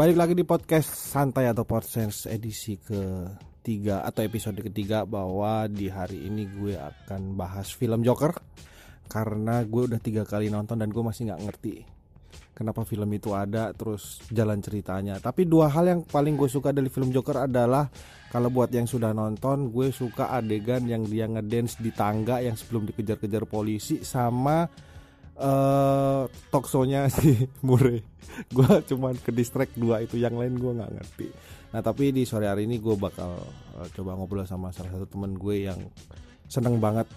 Balik 0.00 0.16
lagi 0.16 0.32
di 0.32 0.48
podcast 0.48 1.12
santai 1.12 1.44
atau 1.52 1.68
podcast 1.68 2.24
edisi 2.24 2.80
ketiga 2.80 4.00
atau 4.00 4.24
episode 4.24 4.56
ketiga 4.64 5.04
bahwa 5.04 5.68
di 5.68 5.92
hari 5.92 6.24
ini 6.24 6.48
gue 6.48 6.72
akan 6.72 7.36
bahas 7.36 7.68
film 7.68 8.00
Joker 8.00 8.32
karena 9.12 9.60
gue 9.60 9.92
udah 9.92 10.00
tiga 10.00 10.24
kali 10.24 10.48
nonton 10.48 10.80
dan 10.80 10.88
gue 10.88 11.04
masih 11.04 11.28
nggak 11.28 11.42
ngerti 11.44 11.84
kenapa 12.56 12.88
film 12.88 13.12
itu 13.12 13.36
ada 13.36 13.76
terus 13.76 14.24
jalan 14.32 14.64
ceritanya. 14.64 15.20
Tapi 15.20 15.44
dua 15.44 15.68
hal 15.68 15.84
yang 15.84 16.00
paling 16.08 16.32
gue 16.32 16.48
suka 16.48 16.72
dari 16.72 16.88
film 16.88 17.12
Joker 17.12 17.44
adalah 17.44 17.84
kalau 18.32 18.48
buat 18.48 18.72
yang 18.72 18.88
sudah 18.88 19.12
nonton 19.12 19.68
gue 19.68 19.92
suka 19.92 20.32
adegan 20.32 20.80
yang 20.88 21.04
dia 21.04 21.28
ngedance 21.28 21.76
di 21.76 21.92
tangga 21.92 22.40
yang 22.40 22.56
sebelum 22.56 22.88
dikejar-kejar 22.88 23.44
polisi 23.44 24.00
sama 24.00 24.64
uh, 25.40 26.22
talkshow-nya 26.52 27.08
si 27.16 27.48
Mure 27.64 28.04
gue 28.46 28.72
cuman 28.94 29.18
ke 29.18 29.34
distract 29.34 29.74
dua 29.74 30.04
itu 30.04 30.20
yang 30.20 30.38
lain 30.38 30.54
gue 30.54 30.72
nggak 30.76 30.92
ngerti. 30.96 31.28
Nah 31.74 31.80
tapi 31.82 32.14
di 32.14 32.22
sore 32.22 32.46
hari 32.46 32.64
ini 32.64 32.78
gue 32.78 32.94
bakal 32.94 33.42
uh, 33.74 33.88
coba 33.90 34.14
ngobrol 34.14 34.46
sama 34.46 34.70
salah 34.70 34.94
satu 34.94 35.06
temen 35.10 35.34
gue 35.34 35.66
yang 35.66 35.80
seneng 36.46 36.78
banget 36.78 37.10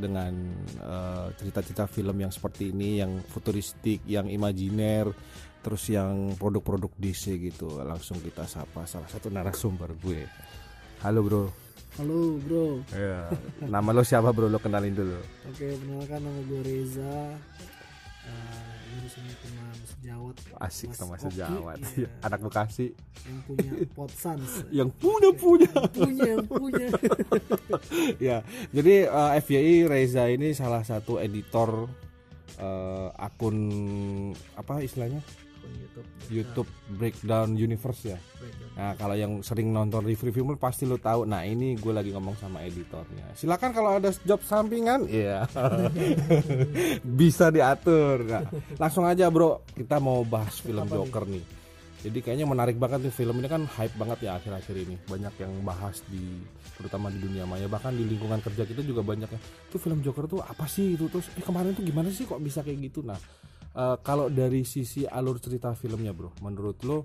dengan 0.00 0.32
uh, 0.80 1.28
cerita-cerita 1.36 1.84
film 1.84 2.16
yang 2.16 2.32
seperti 2.32 2.72
ini 2.72 3.04
yang 3.04 3.20
futuristik 3.28 4.00
yang 4.08 4.30
imajiner 4.32 5.12
terus 5.60 5.90
yang 5.90 6.38
produk-produk 6.38 6.94
DC 6.94 7.36
gitu. 7.42 7.82
Langsung 7.82 8.22
kita 8.22 8.46
sapa 8.46 8.86
salah 8.86 9.10
satu 9.10 9.28
narasumber 9.28 9.92
gue. 9.98 10.24
Halo 11.02 11.20
bro 11.26 11.65
Halo 11.96 12.36
bro. 12.44 12.84
Ya. 12.92 13.24
Nama 13.64 13.88
lo 13.88 14.04
siapa 14.04 14.28
bro? 14.28 14.52
Lo 14.52 14.60
kenalin 14.60 14.92
dulu. 14.92 15.16
Oke, 15.48 15.64
perkenalkan 15.80 16.20
nama 16.20 16.40
gue 16.44 16.60
Reza. 16.60 17.16
Uh, 18.28 19.08
ini 19.16 19.32
teman 19.40 19.76
sejawat. 19.80 20.36
Asik 20.60 20.92
sama 20.92 21.16
sejawat. 21.16 21.80
Ya. 21.96 22.12
Anak 22.28 22.44
Bekasi. 22.44 22.92
Yang 23.24 23.40
punya 23.48 23.70
pot 23.96 24.12
sans. 24.12 24.50
yang 24.84 24.92
punya 24.92 25.30
punya. 25.32 25.72
Yang 25.72 25.92
punya 25.96 26.24
yang 26.28 26.44
punya. 26.44 26.88
ya, 28.28 28.36
jadi 28.76 28.94
uh, 29.08 29.32
eh, 29.32 29.40
FYI 29.40 29.88
Reza 29.88 30.28
ini 30.28 30.52
salah 30.52 30.84
satu 30.84 31.16
editor 31.16 31.88
uh, 32.60 33.08
akun 33.16 33.56
apa 34.52 34.84
istilahnya? 34.84 35.24
YouTube 35.72 36.06
YouTube 36.30 36.70
Breakdown 36.96 37.48
Universe 37.54 38.02
ya. 38.06 38.18
Breakdown. 38.38 38.70
Nah 38.76 38.92
kalau 38.98 39.16
yang 39.16 39.32
sering 39.40 39.72
nonton 39.72 40.04
review-review 40.04 40.58
pasti 40.60 40.84
lo 40.84 41.00
tahu. 41.00 41.24
Nah 41.24 41.42
ini 41.46 41.74
gue 41.78 41.92
lagi 41.94 42.10
ngomong 42.12 42.36
sama 42.38 42.62
editornya. 42.62 43.32
Silakan 43.32 43.70
kalau 43.72 43.96
ada 43.96 44.10
job 44.24 44.40
sampingan, 44.42 45.08
iya 45.08 45.46
bisa 47.20 47.48
diatur. 47.48 48.26
Nah, 48.26 48.44
langsung 48.76 49.06
aja 49.06 49.30
bro, 49.32 49.64
kita 49.72 49.96
mau 50.02 50.22
bahas 50.26 50.60
film 50.60 50.84
Apa 50.84 50.96
Joker 51.00 51.24
nih? 51.26 51.40
nih. 51.40 51.44
Jadi 52.06 52.18
kayaknya 52.22 52.46
menarik 52.46 52.76
banget 52.78 53.08
nih 53.08 53.14
film 53.14 53.40
ini 53.42 53.48
kan 53.50 53.66
hype 53.66 53.96
banget 53.98 54.30
ya 54.30 54.38
akhir-akhir 54.38 54.76
ini. 54.78 54.94
Banyak 55.08 55.34
yang 55.42 55.52
bahas 55.66 56.04
di 56.06 56.38
terutama 56.76 57.08
di 57.08 57.18
dunia 57.18 57.48
maya 57.48 57.64
bahkan 57.72 57.96
di 57.96 58.04
lingkungan 58.04 58.38
kerja 58.44 58.62
kita 58.68 58.84
juga 58.84 59.00
banyak 59.00 59.26
ya. 59.26 59.40
Itu 59.72 59.80
film 59.80 60.04
Joker 60.04 60.28
tuh 60.28 60.44
apa 60.44 60.68
sih 60.68 60.94
itu 60.94 61.08
terus 61.08 61.32
eh 61.34 61.42
kemarin 61.42 61.72
tuh 61.72 61.82
gimana 61.82 62.12
sih 62.12 62.28
kok 62.28 62.38
bisa 62.38 62.60
kayak 62.60 62.92
gitu. 62.92 63.00
Nah, 63.02 63.16
uh, 63.76 63.96
kalau 64.00 64.32
dari 64.32 64.64
sisi 64.64 65.04
alur 65.04 65.36
cerita 65.38 65.76
filmnya 65.76 66.16
bro 66.16 66.32
menurut 66.40 66.80
lo 66.82 66.98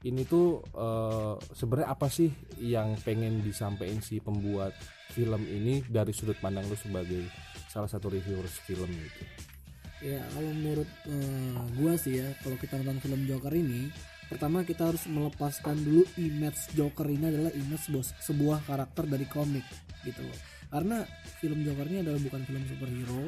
ini 0.00 0.24
tuh 0.24 0.64
uh, 0.76 1.36
sebenarnya 1.52 1.88
apa 1.92 2.08
sih 2.08 2.32
yang 2.60 2.96
pengen 3.04 3.44
disampaikan 3.44 4.00
si 4.00 4.20
pembuat 4.20 4.72
film 5.12 5.44
ini 5.44 5.84
dari 5.84 6.12
sudut 6.12 6.36
pandang 6.40 6.68
lo 6.68 6.76
sebagai 6.76 7.24
salah 7.68 7.88
satu 7.88 8.12
reviewers 8.12 8.60
film 8.64 8.88
gitu 8.88 9.22
ya 10.00 10.20
kalau 10.32 10.50
menurut 10.56 10.88
uh, 11.08 11.60
gua 11.76 11.92
sih 12.00 12.20
ya 12.20 12.28
kalau 12.40 12.56
kita 12.56 12.80
nonton 12.80 13.00
film 13.04 13.20
Joker 13.28 13.52
ini 13.52 13.92
pertama 14.32 14.64
kita 14.64 14.88
harus 14.88 15.04
melepaskan 15.04 15.76
dulu 15.76 16.06
image 16.16 16.72
Joker 16.72 17.04
ini 17.10 17.28
adalah 17.28 17.52
image 17.52 17.92
sebuah 18.24 18.64
karakter 18.64 19.04
dari 19.04 19.26
komik 19.28 19.66
gitu 20.06 20.24
loh 20.24 20.59
karena 20.70 21.02
film 21.42 21.66
Joker 21.66 21.86
ini 21.90 21.98
adalah 22.06 22.20
bukan 22.22 22.40
film 22.46 22.62
superhero 22.62 23.22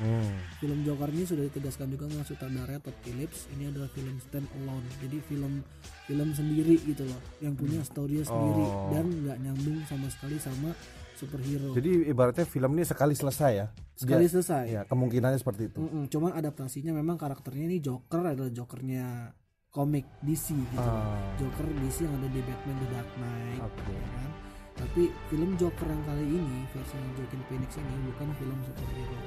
hmm. 0.00 0.34
film 0.64 0.78
Joker 0.80 1.12
ini 1.12 1.24
sudah 1.28 1.44
ditegaskan 1.44 1.92
juga 1.92 2.08
sama 2.08 2.24
sutradara 2.24 2.76
Todd 2.80 2.96
Phillips 3.04 3.52
ini 3.52 3.68
adalah 3.68 3.92
film 3.92 4.16
stand 4.24 4.48
alone 4.56 4.86
jadi 5.04 5.20
film 5.28 5.60
film 6.08 6.28
sendiri 6.32 6.80
gitu 6.88 7.04
loh 7.04 7.20
yang 7.44 7.52
punya 7.52 7.84
story 7.84 8.24
sendiri 8.24 8.64
oh. 8.64 8.88
dan 8.96 9.04
nggak 9.12 9.38
nyambung 9.44 9.78
sama 9.84 10.08
sekali 10.08 10.40
sama 10.40 10.72
superhero 11.20 11.76
jadi 11.76 12.08
ibaratnya 12.08 12.48
film 12.48 12.72
ini 12.80 12.84
sekali 12.88 13.12
selesai 13.12 13.52
ya 13.52 13.66
sekali 13.92 14.24
Dia, 14.24 14.32
selesai 14.32 14.64
ya 14.64 14.82
kemungkinannya 14.88 15.36
seperti 15.36 15.68
itu 15.68 15.78
mm 15.84 15.88
-mm, 15.92 16.04
cuman 16.08 16.32
adaptasinya 16.32 16.96
memang 16.96 17.20
karakternya 17.20 17.64
ini 17.68 17.78
Joker 17.84 18.32
adalah 18.32 18.48
Jokernya 18.48 19.36
komik 19.68 20.08
DC 20.24 20.56
gitu 20.56 20.80
uh. 20.80 21.36
Joker 21.36 21.68
DC 21.84 22.08
yang 22.08 22.16
ada 22.16 22.28
di 22.32 22.40
Batman 22.40 22.76
The 22.80 22.88
Dark 22.88 23.10
Knight 23.20 23.60
okay. 23.60 23.92
ya 23.92 24.08
kan 24.16 24.30
tapi 24.76 25.08
film 25.32 25.56
Joker 25.56 25.88
yang 25.88 26.02
kali 26.04 26.24
ini 26.24 26.68
versi 26.70 26.96
Joaquin 27.16 27.42
Phoenix 27.48 27.70
ini 27.80 27.96
bukan 28.12 28.28
film 28.36 28.58
superhero 28.64 29.18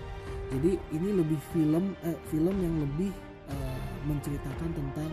jadi 0.49 0.71
ini 0.93 1.09
lebih 1.13 1.39
film 1.53 1.93
eh, 2.05 2.17
film 2.29 2.55
yang 2.57 2.75
lebih 2.81 3.11
uh, 3.49 3.79
menceritakan 4.05 4.69
tentang 4.77 5.11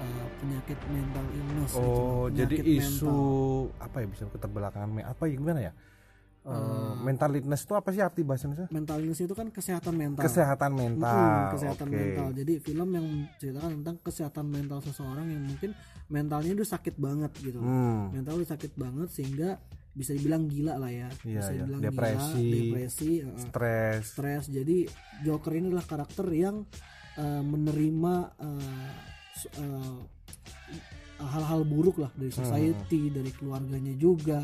uh, 0.00 0.26
penyakit 0.40 0.78
mental 0.92 1.26
illness 1.32 1.72
gitu 1.72 1.84
oh 1.84 2.24
gitu. 2.28 2.36
jadi 2.44 2.56
isu 2.80 3.08
mental. 3.08 3.84
apa 3.84 3.96
ya 4.00 4.06
bisa 4.08 4.24
keterbelakangan 4.28 4.88
apa 5.04 5.22
ya 5.28 5.34
gimana 5.36 5.60
ya 5.64 5.74
Uh, 6.40 6.96
mental 6.96 7.36
illness 7.36 7.68
itu 7.68 7.76
apa 7.76 7.92
sih 7.92 8.00
arti 8.00 8.24
bahasanya? 8.24 8.72
Mental 8.72 8.96
illness 8.96 9.20
itu 9.20 9.36
kan 9.36 9.52
kesehatan 9.52 9.92
mental. 9.92 10.24
Kesehatan 10.24 10.72
mental. 10.72 11.12
Hmm, 11.12 11.52
kesehatan 11.52 11.86
okay. 11.92 12.00
mental. 12.00 12.28
Jadi 12.32 12.54
film 12.64 12.88
yang 12.96 13.04
menceritakan 13.04 13.70
tentang 13.76 13.96
kesehatan 14.00 14.46
mental 14.48 14.78
seseorang 14.80 15.28
yang 15.28 15.44
mungkin 15.44 15.76
mentalnya 16.10 16.52
itu 16.52 16.66
sakit 16.66 16.98
banget 16.98 17.32
gitu. 17.40 17.62
Hmm. 17.62 18.10
Mental 18.10 18.36
itu 18.42 18.50
sakit 18.50 18.72
banget 18.74 19.08
sehingga 19.14 19.62
bisa 19.90 20.14
dibilang 20.14 20.46
gila 20.46 20.78
lah 20.78 20.90
ya. 20.90 21.08
Iya, 21.26 21.40
bisa 21.42 21.52
iya. 21.54 21.58
dibilang 21.62 21.80
depresi, 21.82 22.42
gila, 22.42 22.54
depresi, 22.58 23.10
stres. 23.38 24.00
Stres. 24.14 24.44
Jadi 24.50 24.76
Joker 25.22 25.52
ini 25.54 25.66
adalah 25.70 25.86
karakter 25.86 26.26
yang 26.30 26.62
uh, 27.18 27.42
menerima 27.42 28.14
uh, 28.38 28.92
uh, 29.62 29.98
hal-hal 31.20 31.62
buruk 31.66 32.00
lah 32.02 32.10
dari 32.14 32.32
society, 32.32 33.10
hmm. 33.10 33.14
dari 33.14 33.30
keluarganya 33.34 33.94
juga 33.98 34.40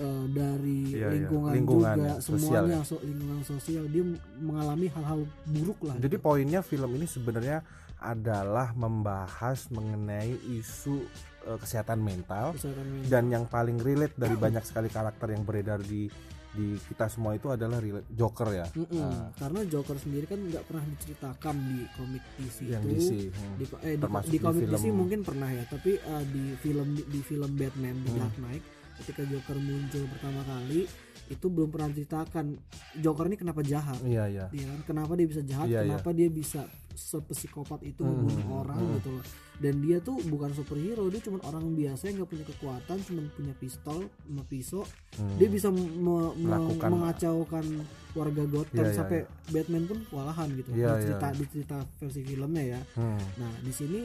uh, 0.00 0.24
dari 0.32 0.96
iya, 0.96 1.08
lingkungan, 1.12 1.50
iya. 1.52 1.56
lingkungan 1.60 1.96
juga 1.96 2.08
ya, 2.08 2.14
semuanya 2.18 2.80
ya. 2.80 2.88
so, 2.88 2.96
lingkungan 3.04 3.42
sosial 3.44 3.84
dia 3.86 4.04
mengalami 4.40 4.86
hal-hal 4.88 5.20
buruk 5.46 5.80
lah 5.84 5.96
jadi 6.00 6.16
gitu. 6.16 6.24
poinnya 6.24 6.60
film 6.64 6.90
ini 6.96 7.06
sebenarnya 7.06 7.60
adalah 8.00 8.72
membahas 8.72 9.68
mengenai 9.68 10.32
isu 10.56 11.04
uh, 11.44 11.60
kesehatan, 11.60 12.00
mental, 12.00 12.56
kesehatan 12.56 12.86
mental 12.88 13.10
dan 13.12 13.24
yang 13.28 13.44
paling 13.44 13.76
relate 13.76 14.16
dari 14.16 14.40
banyak 14.40 14.64
sekali 14.64 14.88
karakter 14.88 15.36
yang 15.36 15.44
beredar 15.44 15.84
di 15.84 16.08
di 16.50 16.74
kita 16.90 17.06
semua 17.06 17.38
itu 17.38 17.46
adalah 17.46 17.78
Joker 18.10 18.48
ya. 18.50 18.66
Mm 18.74 18.82
-mm. 18.82 18.98
Nah. 18.98 19.30
Karena 19.38 19.60
Joker 19.70 19.96
sendiri 20.02 20.26
kan 20.26 20.40
nggak 20.42 20.64
pernah 20.66 20.82
diceritakan 20.82 21.54
di 21.62 21.78
komik 21.94 22.24
DC 22.42 22.58
yang 22.66 22.82
itu. 22.82 22.94
DC, 22.98 23.10
hmm. 23.30 23.54
Di, 23.54 23.64
eh, 23.86 23.94
di, 23.94 24.06
di 24.34 24.38
komik 24.42 24.64
di 24.66 24.74
DC 24.74 24.86
mungkin 24.90 25.20
pernah 25.22 25.46
ya, 25.46 25.62
tapi 25.70 25.94
uh, 25.94 26.24
di 26.26 26.58
film 26.58 26.98
di, 26.98 27.02
di 27.06 27.20
film 27.22 27.54
Batman 27.54 28.02
The 28.02 28.10
hmm. 28.10 28.18
Dark 28.18 28.36
Knight 28.42 28.64
ketika 29.00 29.22
Joker 29.26 29.56
muncul 29.56 30.04
pertama 30.12 30.40
kali 30.44 30.84
itu 31.30 31.46
belum 31.46 31.70
pernah 31.70 31.88
diceritakan 31.94 32.58
Joker 32.98 33.30
ini 33.30 33.38
kenapa 33.38 33.62
jahat 33.62 34.02
iya 34.02 34.26
iya 34.26 34.46
dia 34.50 34.66
kan 34.66 34.80
kenapa 34.82 35.14
dia 35.14 35.26
bisa 35.30 35.42
jahat 35.46 35.70
iya, 35.70 35.86
iya. 35.86 35.94
kenapa 35.94 36.10
iya. 36.10 36.18
dia 36.18 36.28
bisa 36.28 36.62
sepsikopat 36.90 37.86
itu 37.86 38.02
hmm, 38.02 38.10
membunuh 38.10 38.44
hmm, 38.50 38.60
orang 38.66 38.80
hmm. 38.82 38.94
gitu 38.98 39.10
loh 39.14 39.24
dan 39.62 39.74
dia 39.78 39.98
tuh 40.02 40.18
bukan 40.26 40.50
superhero 40.50 41.06
dia 41.06 41.22
cuma 41.22 41.38
orang 41.46 41.64
biasa 41.78 42.10
yang 42.10 42.16
nggak 42.20 42.30
punya 42.34 42.44
kekuatan 42.50 42.98
cuma 43.06 43.20
punya 43.30 43.54
pistol 43.62 43.98
sama 44.10 44.42
pisau 44.50 44.82
hmm. 45.16 45.36
dia 45.38 45.48
bisa 45.48 45.70
me 45.70 46.34
me 46.34 46.58
mengacaukan 46.82 47.64
warga 48.10 48.42
Gotham 48.50 48.82
yeah, 48.82 48.90
iya, 48.90 48.98
sampai 48.98 49.18
yeah. 49.22 49.52
Batman 49.54 49.84
pun 49.86 49.98
kewalahan 50.10 50.48
gitu 50.58 50.70
yeah, 50.74 50.98
di 50.98 51.06
cerita 51.06 51.26
yeah. 51.30 51.38
di 51.38 51.44
cerita 51.46 51.76
versi 52.02 52.20
filmnya 52.26 52.64
ya 52.74 52.80
hmm. 52.98 53.22
nah 53.38 53.52
di 53.62 53.70
sini 53.72 54.00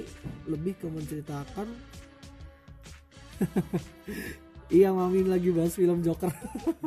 lebih 0.46 0.78
ke 0.78 0.86
menceritakan 0.86 1.68
Iya 4.70 4.90
mami 4.90 5.22
lagi 5.26 5.54
bahas 5.54 5.78
film 5.78 6.02
Joker. 6.02 6.34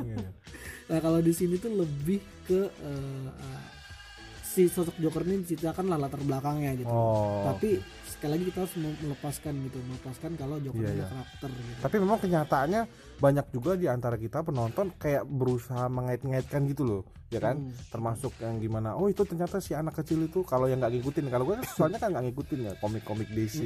yeah. 0.02 0.30
nah 0.90 0.98
kalau 0.98 1.22
di 1.22 1.30
sini 1.30 1.60
tuh 1.60 1.70
lebih 1.78 2.18
ke 2.48 2.66
uh, 2.66 3.28
uh, 3.30 3.62
si 4.42 4.66
sosok 4.66 4.98
Joker 4.98 5.22
ini 5.22 5.46
diceritakan 5.46 5.86
lah 5.86 5.98
latar 6.02 6.18
belakangnya 6.18 6.74
gitu. 6.74 6.90
Oh. 6.90 7.46
Tapi 7.46 7.78
sekali 8.02 8.34
lagi 8.34 8.44
kita 8.50 8.58
harus 8.66 8.74
melepaskan 8.80 9.54
gitu, 9.70 9.78
melepaskan 9.86 10.30
kalau 10.34 10.58
Joker 10.58 10.82
yeah, 10.82 11.06
yeah. 11.06 11.06
karakter. 11.06 11.50
Gitu. 11.54 11.78
Tapi 11.86 11.96
memang 12.02 12.18
kenyataannya 12.18 12.82
banyak 13.22 13.46
juga 13.54 13.72
di 13.78 13.86
antara 13.86 14.18
kita 14.18 14.42
penonton 14.42 14.90
kayak 14.98 15.22
berusaha 15.22 15.86
mengait-ngaitkan 15.86 16.66
gitu 16.66 16.82
loh, 16.82 17.02
ya 17.30 17.38
kan? 17.38 17.62
Hmm. 17.62 17.70
Termasuk 17.94 18.34
yang 18.42 18.58
gimana? 18.58 18.98
Oh 18.98 19.06
itu 19.06 19.22
ternyata 19.22 19.62
si 19.62 19.78
anak 19.78 20.02
kecil 20.02 20.26
itu 20.26 20.42
kalau 20.42 20.66
yang 20.66 20.82
nggak 20.82 20.98
ngikutin, 20.98 21.30
kalau 21.30 21.46
gue 21.46 21.62
kan 21.62 21.66
soalnya 21.78 22.02
kan 22.02 22.10
nggak 22.10 22.26
ngikutin 22.26 22.58
ya 22.66 22.72
komik-komik 22.82 23.30
DC, 23.30 23.58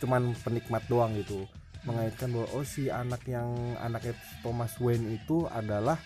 cuman 0.00 0.32
penikmat 0.40 0.80
doang 0.88 1.12
gitu 1.20 1.44
mengaitkan 1.84 2.32
bahwa 2.32 2.48
oh 2.56 2.64
si 2.64 2.88
anak 2.88 3.24
yang 3.28 3.48
anaknya 3.80 4.16
Thomas 4.40 4.76
Wayne 4.80 5.20
itu 5.20 5.44
adalah 5.52 6.00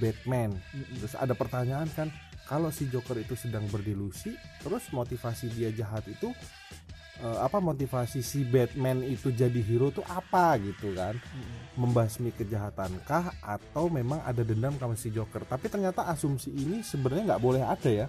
Batman. 0.00 0.56
Terus 0.98 1.14
ada 1.14 1.36
pertanyaan 1.36 1.88
kan, 1.92 2.08
kalau 2.48 2.72
si 2.72 2.88
Joker 2.88 3.20
itu 3.20 3.36
sedang 3.36 3.68
berdelusi, 3.68 4.34
terus 4.64 4.88
motivasi 4.90 5.52
dia 5.52 5.68
jahat 5.70 6.08
itu 6.08 6.32
eh, 7.20 7.38
apa 7.38 7.60
motivasi 7.60 8.24
si 8.24 8.42
Batman 8.42 9.04
itu 9.04 9.28
jadi 9.30 9.60
hero 9.60 9.92
tuh 9.92 10.04
apa 10.08 10.56
gitu 10.58 10.96
kan? 10.96 11.20
Membasmi 11.76 12.32
kejahatankah 12.32 13.40
atau 13.44 13.92
memang 13.92 14.24
ada 14.24 14.40
dendam 14.40 14.74
sama 14.80 14.96
si 14.96 15.12
Joker? 15.12 15.44
Tapi 15.44 15.68
ternyata 15.68 16.08
asumsi 16.08 16.48
ini 16.52 16.80
sebenarnya 16.80 17.36
nggak 17.36 17.44
boleh 17.44 17.62
ada 17.62 17.90
ya. 17.92 18.06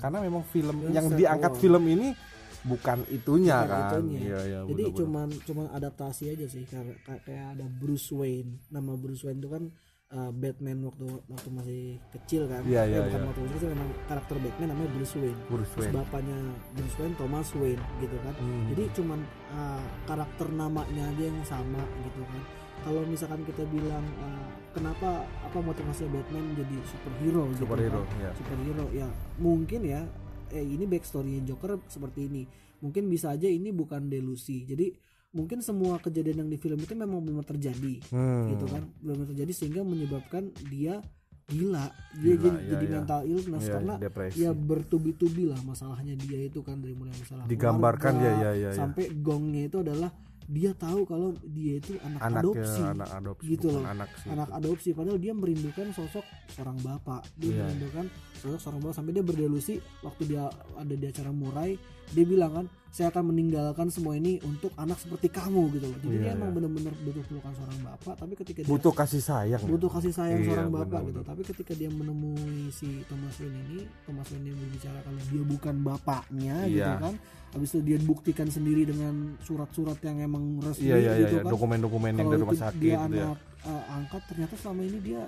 Karena 0.00 0.24
memang 0.24 0.48
film 0.48 0.88
Ya, 0.88 1.02
yang 1.02 1.12
diangkat 1.12 1.60
film 1.60 1.84
ini 1.92 2.16
bukan 2.64 2.98
itunya 3.08 3.56
Bukan 3.60 3.70
kan 3.70 3.82
itunya. 4.02 4.20
Iya, 4.20 4.38
iya, 4.42 4.58
Jadi 4.66 4.82
benar-benar. 4.82 4.98
cuman 4.98 5.28
cuman 5.44 5.66
adaptasi 5.70 6.24
aja 6.28 6.46
sih 6.46 6.64
karena 6.66 6.94
kayak 7.02 7.22
kayak 7.22 7.46
ada 7.54 7.66
Bruce 7.70 8.10
Wayne. 8.10 8.50
Nama 8.68 8.92
Bruce 8.94 9.22
Wayne 9.22 9.38
itu 9.38 9.48
kan 9.48 9.64
uh, 10.10 10.30
Batman 10.32 10.78
waktu 10.82 11.06
waktu 11.28 11.48
masih 11.52 11.82
kecil 12.10 12.42
kan. 12.48 12.62
Iya, 12.66 12.82
Eh, 12.82 12.90
iya, 12.90 13.00
bukan 13.06 13.20
iya. 13.20 13.26
waktu 13.28 13.40
masih 13.40 13.54
kecil 13.56 13.70
memang 13.78 13.90
karakter 14.06 14.36
Batman 14.40 14.68
namanya 14.72 14.90
Bruce 14.90 15.14
Wayne. 15.16 15.40
Bruce 15.46 15.70
Terus 15.70 15.78
Wayne 15.84 15.94
bapaknya 15.94 16.38
Bruce 16.74 16.96
Wayne 16.98 17.14
Thomas 17.14 17.48
Wayne 17.54 17.82
gitu 18.00 18.16
kan. 18.26 18.34
Hmm. 18.36 18.64
Jadi 18.74 18.82
cuman 18.98 19.20
uh, 19.52 19.84
karakter 20.04 20.46
namanya 20.50 21.04
aja 21.14 21.22
yang 21.22 21.40
sama 21.46 21.82
gitu 22.02 22.22
kan. 22.26 22.42
Kalau 22.78 23.02
misalkan 23.04 23.42
kita 23.42 23.66
bilang 23.66 24.06
uh, 24.22 24.46
kenapa 24.70 25.26
apa 25.42 25.58
motivasi 25.58 26.06
Batman 26.06 26.54
jadi 26.54 26.76
superhero 26.86 27.50
gitu 27.50 27.66
superhero 27.66 28.00
kan 28.06 28.18
ya 28.22 28.30
superhero 28.38 28.86
ya 28.94 29.08
mungkin 29.36 29.80
ya 29.82 30.02
eh 30.50 30.64
ini 30.64 30.84
backstory 30.84 31.42
Joker 31.42 31.78
seperti 31.86 32.26
ini 32.26 32.42
mungkin 32.78 33.06
bisa 33.06 33.34
aja 33.34 33.46
ini 33.46 33.70
bukan 33.70 34.06
delusi 34.06 34.62
jadi 34.62 34.94
mungkin 35.28 35.60
semua 35.60 35.98
kejadian 35.98 36.46
yang 36.46 36.50
di 36.50 36.56
film 36.56 36.78
itu 36.78 36.94
memang 36.94 37.20
benar 37.20 37.44
terjadi 37.44 38.00
Hmm. 38.08 38.48
gitu 38.48 38.64
kan 38.64 38.86
benar 38.98 39.28
terjadi 39.28 39.52
sehingga 39.52 39.82
menyebabkan 39.82 40.48
dia 40.66 41.04
gila 41.48 41.88
dia 42.16 42.36
Gila, 42.36 42.44
jadi, 42.44 42.48
iya, 42.60 42.70
jadi 42.76 42.84
iya. 42.84 42.94
mental 43.00 43.20
illness 43.24 43.64
Iya, 43.64 43.72
karena 43.72 43.94
depresi. 43.96 44.36
ya 44.38 44.50
bertubi-tubi 44.52 45.44
lah 45.48 45.60
masalahnya 45.64 46.12
dia 46.14 46.44
itu 46.44 46.60
kan 46.60 46.76
dari 46.80 46.92
mulai 46.92 47.16
masalah 47.16 47.48
Digambarkan 47.48 48.12
keluarga, 48.14 48.36
ya, 48.36 48.50
ya, 48.52 48.52
ya, 48.52 48.68
ya. 48.68 48.76
sampai 48.76 49.04
gongnya 49.16 49.64
itu 49.66 49.80
adalah 49.80 50.12
dia 50.48 50.72
tahu 50.72 51.04
kalau 51.04 51.28
dia 51.44 51.76
itu 51.76 52.00
anak 52.00 52.20
anaknya 52.24 52.40
adopsi 52.40 52.80
anak 52.82 53.08
adopsi 53.12 53.46
gitu 53.52 53.66
loh. 53.68 53.84
anak 53.84 54.08
sih 54.16 54.28
anak 54.32 54.48
adopsi 54.50 54.88
padahal 54.90 55.20
dia 55.20 55.32
merindukan 55.32 55.86
sosok 55.92 56.24
seorang 56.48 56.78
bapak 56.80 57.20
dia 57.36 57.52
Iya. 57.52 57.62
merindukan 57.62 58.06
sosok 58.34 58.58
seorang 58.58 58.80
bapak 58.80 58.96
sampai 58.96 59.12
dia 59.12 59.22
berdelusi 59.22 59.74
waktu 60.00 60.22
dia 60.26 60.48
ada 60.74 60.94
di 60.96 61.04
acara 61.04 61.30
murai 61.30 61.76
dia 62.12 62.24
bilang 62.24 62.52
kan 62.52 62.66
saya 62.88 63.12
akan 63.12 63.30
meninggalkan 63.30 63.92
semua 63.92 64.16
ini 64.16 64.40
untuk 64.42 64.72
anak 64.74 64.96
seperti 64.96 65.28
kamu 65.28 65.68
gitu 65.76 65.86
loh. 65.92 65.98
Jadi 66.02 66.16
Iya, 66.18 66.22
dia 66.24 66.30
emang 66.34 66.50
iya. 66.50 66.56
benar-benar 66.56 66.94
butuh 67.04 67.24
pelukan 67.28 67.52
seorang 67.52 67.78
bapak 67.84 68.14
tapi 68.16 68.32
ketika 68.34 68.58
dia 68.64 68.70
butuh 68.72 68.92
kasih 68.96 69.22
sayang. 69.22 69.62
Butuh 69.68 69.90
kasih 69.92 70.12
sayang 70.16 70.40
Iya, 70.40 70.46
seorang 70.48 70.70
bapak 70.72 70.88
benar, 70.88 71.08
gitu. 71.12 71.20
tapi 71.22 71.42
ketika 71.44 71.72
dia 71.76 71.90
menemui 71.92 72.72
si 72.72 73.04
Thomas 73.06 73.36
Wayne 73.38 73.60
ini 73.68 73.78
Thomas 74.08 74.26
Wayne 74.32 74.44
ini 74.48 74.56
berbicara 74.56 74.98
kalau 75.04 75.20
dia 75.28 75.42
bukan 75.44 75.74
bapaknya 75.84 76.56
gitu 76.64 76.80
Iya. 76.80 76.96
kan. 76.96 77.14
Habis 77.48 77.68
itu 77.72 77.80
dia 77.80 77.98
buktikan 78.00 78.48
sendiri 78.48 78.82
dengan 78.84 79.14
surat-surat 79.40 79.96
yang 80.04 80.16
emang 80.20 80.44
resmi 80.60 80.88
iya 80.88 80.96
iya 80.96 81.12
iya 81.12 81.28
gitu 81.28 81.34
iya. 81.38 81.44
kan. 81.44 81.52
Dokumen-dokumen 81.52 82.12
yang 82.16 82.28
dari 82.28 82.40
rumah 82.40 82.56
sakit 82.56 82.80
dia 82.80 82.96
gitu 83.04 83.16
ya. 83.20 83.24
anak 83.28 83.38
eh, 83.68 83.84
angkat 83.94 84.22
ternyata 84.32 84.54
selama 84.56 84.80
ini 84.84 84.98
dia 85.04 85.22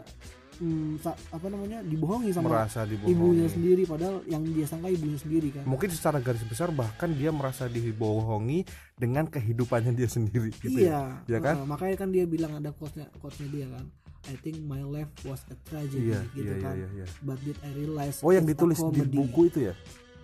hmm, 0.61 1.01
sa- 1.01 1.17
apa 1.33 1.47
namanya 1.49 1.81
dibohongi 1.83 2.31
sama 2.31 2.53
merasa 2.53 2.85
dibohongi. 2.85 3.17
ibunya 3.17 3.47
sendiri 3.49 3.83
padahal 3.89 4.21
yang 4.29 4.45
dia 4.45 4.67
sangka 4.69 4.89
ibunya 4.93 5.19
sendiri 5.19 5.49
kan? 5.57 5.65
Mungkin 5.65 5.89
secara 5.91 6.21
garis 6.21 6.45
besar 6.45 6.69
bahkan 6.71 7.11
dia 7.17 7.33
merasa 7.33 7.67
dibohongi 7.67 8.69
dengan 8.95 9.25
kehidupannya 9.27 9.97
dia 9.97 10.07
sendiri 10.07 10.53
gitu 10.61 10.77
iya 10.87 11.25
ya 11.25 11.41
kan? 11.41 11.59
eh, 11.59 11.67
makanya 11.67 11.97
kan 11.97 12.09
dia 12.13 12.29
bilang 12.29 12.61
ada 12.61 12.71
quote-nya 12.77 13.09
quote 13.19 13.41
dia 13.49 13.67
kan? 13.73 13.89
I 14.29 14.37
think 14.37 14.61
my 14.61 14.85
life 14.85 15.09
was 15.25 15.41
a 15.49 15.57
tragedy 15.65 16.13
iya 16.13 16.21
gitu 16.37 16.53
iya, 16.53 16.61
kan? 16.61 16.75
iya 16.77 16.89
iya. 16.93 17.07
Iya 17.09 17.25
but 17.25 17.41
did 17.41 17.57
I 17.65 17.71
realize 17.73 18.21
oh 18.21 18.31
yang 18.37 18.45
ditulis 18.45 18.77
di 18.93 19.01
buku 19.01 19.49
itu 19.49 19.73
ya 19.73 19.75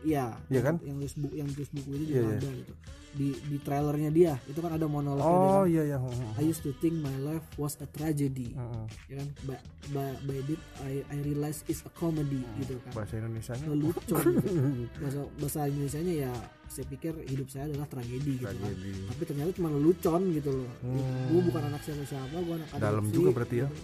Iya, 0.02 0.36
Iya 0.48 0.60
kan? 0.62 0.74
Yang 0.80 0.96
tulis 0.98 1.14
buku 1.16 1.34
yang 1.34 1.48
tulis 1.48 1.70
buku 1.72 1.88
itu 1.94 2.04
juga 2.06 2.20
iya. 2.20 2.36
ada 2.36 2.50
gitu. 2.52 2.72
Di 3.16 3.32
di 3.32 3.56
trailernya 3.56 4.10
dia 4.12 4.36
itu 4.44 4.60
kan 4.60 4.76
ada 4.76 4.84
monolognya 4.84 5.24
oh 5.24 5.64
kan. 5.64 5.72
iya 5.72 5.82
iya 5.88 5.98
I 6.36 6.44
used 6.44 6.60
to 6.60 6.76
think 6.76 7.00
my 7.00 7.16
life 7.24 7.40
was 7.56 7.80
a 7.80 7.88
tragedy, 7.88 8.52
Heeh. 8.52 8.84
ya 9.08 9.14
kan? 9.16 9.28
But, 9.42 9.60
but, 9.88 10.20
by 10.28 10.36
it 10.36 10.60
I 10.84 11.00
I 11.08 11.24
realize 11.24 11.64
it's 11.64 11.80
a 11.80 11.92
comedy 11.96 12.44
gitu 12.60 12.76
kan. 12.84 12.92
bahasa 12.92 13.16
Indonesia 13.16 13.56
Lelucon 13.64 14.24
gitu. 14.84 14.98
Bahasa 15.00 15.20
bahasa 15.40 15.58
Indonesianya 15.64 16.14
ya 16.28 16.32
saya 16.68 16.84
pikir 16.92 17.16
hidup 17.24 17.48
saya 17.48 17.72
adalah 17.72 17.88
tragedi 17.88 18.36
gitu 18.36 18.52
kan. 18.52 18.72
Tapi 19.08 19.22
ternyata 19.24 19.50
cuma 19.56 19.72
lelucon 19.72 20.22
gitu 20.36 20.50
loh. 20.52 20.70
Hmm. 20.84 21.32
Gue 21.32 21.40
bukan 21.48 21.62
anak 21.72 21.80
siapa-siapa, 21.82 22.36
gue 22.36 22.54
anak 22.60 22.68
Dalam 22.76 23.00
adopsi, 23.00 23.16
juga 23.16 23.30
berarti 23.32 23.56
ya? 23.64 23.68
gitu. 23.72 23.80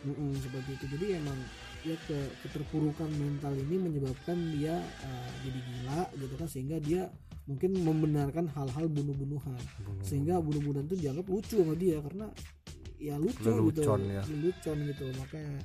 Mm-mm, 0.00 0.32
seperti 0.40 0.70
itu. 0.72 0.84
Jadi 0.96 1.06
emang 1.20 1.36
ya 1.36 1.69
ke 1.80 2.18
keterpurukan 2.44 3.08
mental 3.16 3.56
ini 3.56 3.76
menyebabkan 3.80 4.36
dia 4.52 4.76
uh, 4.80 5.30
jadi 5.44 5.58
gila 5.64 6.00
gitu 6.20 6.34
kan 6.36 6.48
sehingga 6.48 6.76
dia 6.80 7.08
mungkin 7.48 7.72
membenarkan 7.82 8.46
hal-hal 8.52 8.86
bunuh-bunuhan 8.86 9.58
sehingga 10.04 10.38
bunuh-bunuhan 10.38 10.86
itu 10.86 10.96
dianggap 11.00 11.26
lucu 11.26 11.56
sama 11.64 11.74
dia 11.74 11.98
karena 11.98 12.26
ya 13.00 13.16
lucu 13.16 13.40
gitu 13.40 13.80
Lelucon 13.80 14.00
ya. 14.06 14.22
lelucon 14.28 14.78
gitu 14.86 15.04
makanya 15.16 15.56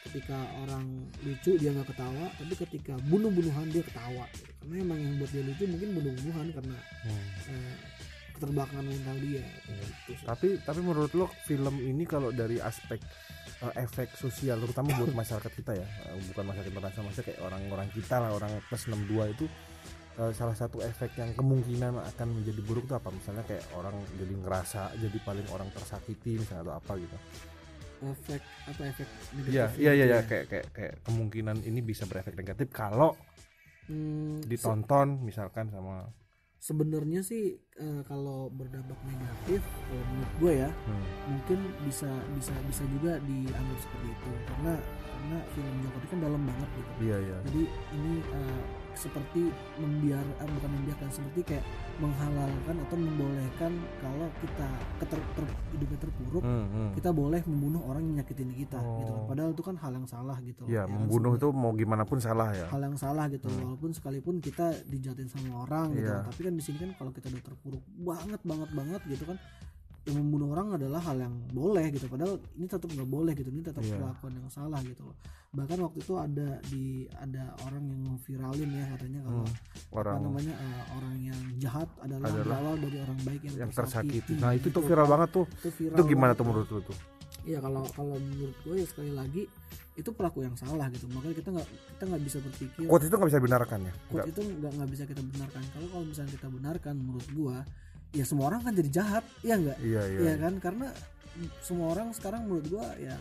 ketika 0.00 0.38
orang 0.64 0.86
lucu 1.26 1.50
dia 1.60 1.70
nggak 1.76 1.92
ketawa 1.92 2.26
tapi 2.38 2.54
ketika 2.56 2.94
bunuh-bunuhan 3.10 3.68
dia 3.68 3.82
ketawa 3.84 4.24
gitu. 4.32 4.52
karena 4.64 4.74
emang 4.80 4.98
yang 5.02 5.14
buat 5.20 5.30
dia 5.34 5.44
lucu 5.44 5.64
mungkin 5.66 5.88
bunuh-bunuhan 5.98 6.46
karena 6.56 6.76
Hmm. 7.00 7.26
eh, 7.52 7.76
mental 8.80 9.16
dia 9.20 9.44
gitu 10.08 10.24
tapi 10.24 10.56
tapi 10.64 10.80
menurut 10.80 11.12
lo 11.12 11.28
film 11.44 11.76
ini 11.84 12.08
kalau 12.08 12.32
dari 12.32 12.56
aspek 12.56 12.96
eh, 13.64 13.74
efek 13.84 14.08
sosial 14.16 14.56
terutama 14.60 14.92
buat 14.96 15.12
masyarakat 15.12 15.52
kita 15.52 15.72
ya. 15.76 15.86
Eh, 16.08 16.20
bukan 16.32 16.44
masyarakat 16.50 16.70
internasional 16.70 17.04
maksudnya 17.08 17.26
kayak 17.32 17.40
orang-orang 17.44 17.88
kita 17.92 18.16
lah 18.22 18.30
orang 18.32 18.52
plus 18.68 18.82
62 18.86 19.34
itu 19.34 19.44
eh, 20.20 20.32
salah 20.34 20.56
satu 20.56 20.78
efek 20.82 21.16
yang 21.20 21.30
kemungkinan 21.38 21.94
akan 22.16 22.28
menjadi 22.40 22.60
buruk 22.64 22.84
itu 22.88 22.94
apa? 22.96 23.08
Misalnya 23.12 23.44
kayak 23.48 23.64
orang 23.76 23.96
jadi 24.16 24.34
ngerasa 24.36 24.82
jadi 24.98 25.18
paling 25.22 25.46
orang 25.52 25.68
tersakiti 25.72 26.40
misalnya 26.40 26.62
atau 26.68 26.74
apa 26.80 26.92
gitu. 26.98 27.16
Efek 28.00 28.40
apa 28.64 28.82
efek 28.88 29.08
iya 29.44 29.68
negatif 29.68 29.76
iya 29.76 29.92
iya 29.92 29.92
gitu 29.92 30.08
iya 30.08 30.16
ya. 30.16 30.20
kayak 30.24 30.44
kayak 30.48 30.66
kayak 30.72 30.94
kemungkinan 31.04 31.56
ini 31.68 31.80
bisa 31.84 32.08
berefek 32.08 32.32
negatif 32.32 32.68
kalau 32.72 33.12
Hmm, 33.90 34.38
ditonton 34.46 35.18
misalkan 35.26 35.66
sama 35.74 36.06
sebenarnya 36.60 37.24
sih 37.24 37.56
eh, 37.56 38.02
kalau 38.04 38.52
berdampak 38.52 39.00
negatif 39.08 39.64
kalau 39.64 40.04
menurut 40.12 40.32
gue 40.36 40.52
ya 40.60 40.70
hmm, 40.70 41.04
mungkin 41.32 41.58
bisa 41.88 42.10
bisa 42.36 42.52
bisa 42.68 42.84
juga 42.92 43.16
dianggap 43.24 43.78
seperti 43.80 44.08
itu. 44.12 44.30
Karena 44.44 44.74
karena 45.08 45.38
film 45.56 45.74
Joker 45.84 46.00
itu 46.00 46.08
kan 46.12 46.20
dalam 46.20 46.42
banget 46.44 46.68
gitu. 46.76 46.90
Iya 47.00 47.16
iya. 47.24 47.36
Jadi 47.48 47.62
ini 47.96 48.14
eh, 48.20 48.62
seperti 48.92 49.48
membiar 49.76 50.20
eh, 50.20 50.48
bukan 50.50 50.70
membiarkan 50.72 51.08
seperti 51.08 51.40
kayak 51.46 51.64
menghalalkan 51.98 52.76
atau 52.80 52.96
membolehkan 52.96 53.72
kalau 53.98 54.28
kita 54.38 54.68
keter, 54.98 55.20
ter- 55.34 55.56
hidupnya 55.70 55.98
terpuruk 56.00 56.42
Hmm, 56.42 56.66
hmm. 56.66 56.90
kita 56.94 57.10
boleh 57.10 57.40
membunuh 57.44 57.82
orang 57.84 58.02
yang 58.02 58.16
nyakitin 58.18 58.50
kita 58.50 58.78
gitu 58.78 59.02
kan 59.04 59.14
Oh. 59.14 59.26
padahal 59.26 59.50
itu 59.50 59.62
kan 59.62 59.76
hal 59.76 59.92
yang 59.92 60.06
salah 60.06 60.36
gitu 60.40 60.62
ya 60.64 60.82
kan? 60.82 60.92
membunuh 60.92 61.32
itu 61.34 61.48
mau 61.50 61.72
gimana 61.72 62.02
pun 62.02 62.18
salah 62.18 62.50
ya 62.50 62.66
hal 62.66 62.80
yang 62.80 62.96
salah 62.96 63.28
gitu 63.28 63.46
Hmm. 63.46 63.60
walaupun 63.68 63.90
sekalipun 63.90 64.34
kita 64.38 64.72
dijatin 64.84 65.26
sama 65.26 65.62
orang 65.62 65.92
gitu 65.92 66.06
Iya. 66.06 66.24
tapi 66.24 66.40
kan 66.42 66.54
di 66.54 66.62
sini 66.62 66.78
kan 66.78 66.90
kalau 66.94 67.10
kita 67.10 67.26
udah 67.28 67.42
terpuruk 67.42 67.82
banget 67.96 68.40
banget 68.42 68.70
banget 68.70 69.00
gitu 69.06 69.24
kan 69.26 69.38
yang 70.02 70.16
membunuh 70.16 70.48
orang 70.50 70.74
adalah 70.74 70.96
hal 70.98 71.16
yang 71.18 71.34
boleh 71.48 71.90
gitu 71.90 72.06
padahal 72.06 72.40
ini 72.54 72.64
tetap 72.64 72.88
nggak 72.88 73.04
boleh 73.06 73.32
gitu 73.32 73.48
ini 73.48 73.60
tetap 73.60 73.80
Iya. 73.80 73.94
perlakuan 73.94 74.32
yang 74.34 74.48
salah 74.48 74.80
gitu 74.80 75.02
loh 75.02 75.16
bahkan 75.50 75.76
waktu 75.78 75.98
itu 75.98 76.14
ada 76.14 76.48
di 76.64 76.84
ada 77.12 77.42
orang 77.62 77.84
yang 77.84 78.02
viralin 78.18 78.70
ya 78.70 78.84
katanya 78.90 79.20
kalau 79.20 79.42
Hmm, 79.42 79.50
apa 79.50 79.96
orang 79.98 80.16
namanya 80.22 80.54
eh, 80.56 80.82
orang 80.94 81.14
yang 81.20 81.40
jahat 81.58 81.88
adalah, 81.98 82.26
Adalah 82.26 82.44
berawal 82.46 82.74
dari 82.78 82.98
orang 82.98 83.18
baik 83.20 83.40
yang, 83.44 83.54
yang 83.58 83.70
tersakiti. 83.70 84.18
tersakiti 84.30 84.34
Nah 84.38 84.50
itu 84.52 84.66
tuh 84.66 84.78
Gitu 84.78 84.88
viral 84.88 85.06
banget 85.06 85.28
tuh. 85.32 85.46
itu 85.52 85.68
viral 85.74 85.94
Itu 85.94 86.02
gimana 86.04 86.22
banget 86.22 86.36
tuh 86.36 86.46
menurut 86.46 86.68
lu 86.70 86.80
tuh? 86.86 86.98
Iya 87.42 87.58
kalau 87.58 87.82
kalau 87.90 88.16
menurut 88.16 88.56
gue 88.58 88.74
ya 88.74 88.86
sekali 88.86 89.10
lagi 89.10 89.42
itu 89.92 90.10
pelaku 90.10 90.38
yang 90.40 90.54
salah 90.54 90.86
gitu 90.88 91.04
makanya 91.08 91.34
kita 91.34 91.50
nggak 91.50 91.68
kita 91.90 92.02
nggak 92.06 92.22
bisa 92.22 92.38
berpikir 92.38 92.82
Quote 92.86 93.04
itu 93.04 93.14
nggak 93.14 93.28
bisa 93.28 93.38
dibenarkan 93.38 93.78
ya? 93.82 93.92
Quote 94.06 94.28
itu 94.28 94.40
nggak 94.40 94.72
nggak 94.72 94.88
bisa 94.88 95.04
kita 95.04 95.20
benarkan 95.20 95.62
kalau 95.68 95.88
kalau 95.90 96.04
misalnya 96.06 96.32
kita 96.32 96.48
benarkan 96.48 96.94
menurut 96.96 97.26
gua 97.32 97.56
ya 98.10 98.24
semua 98.26 98.50
orang 98.50 98.60
kan 98.66 98.72
jadi 98.74 98.90
jahat 98.90 99.24
ya 99.40 99.54
nggak? 99.56 99.78
Iya 99.80 100.02
iya. 100.06 100.18
Iya 100.20 100.34
kan? 100.42 100.54
Karena 100.58 100.86
semua 101.62 101.94
orang 101.94 102.10
sekarang 102.12 102.46
menurut 102.46 102.66
gua 102.68 102.86
ya 102.98 103.16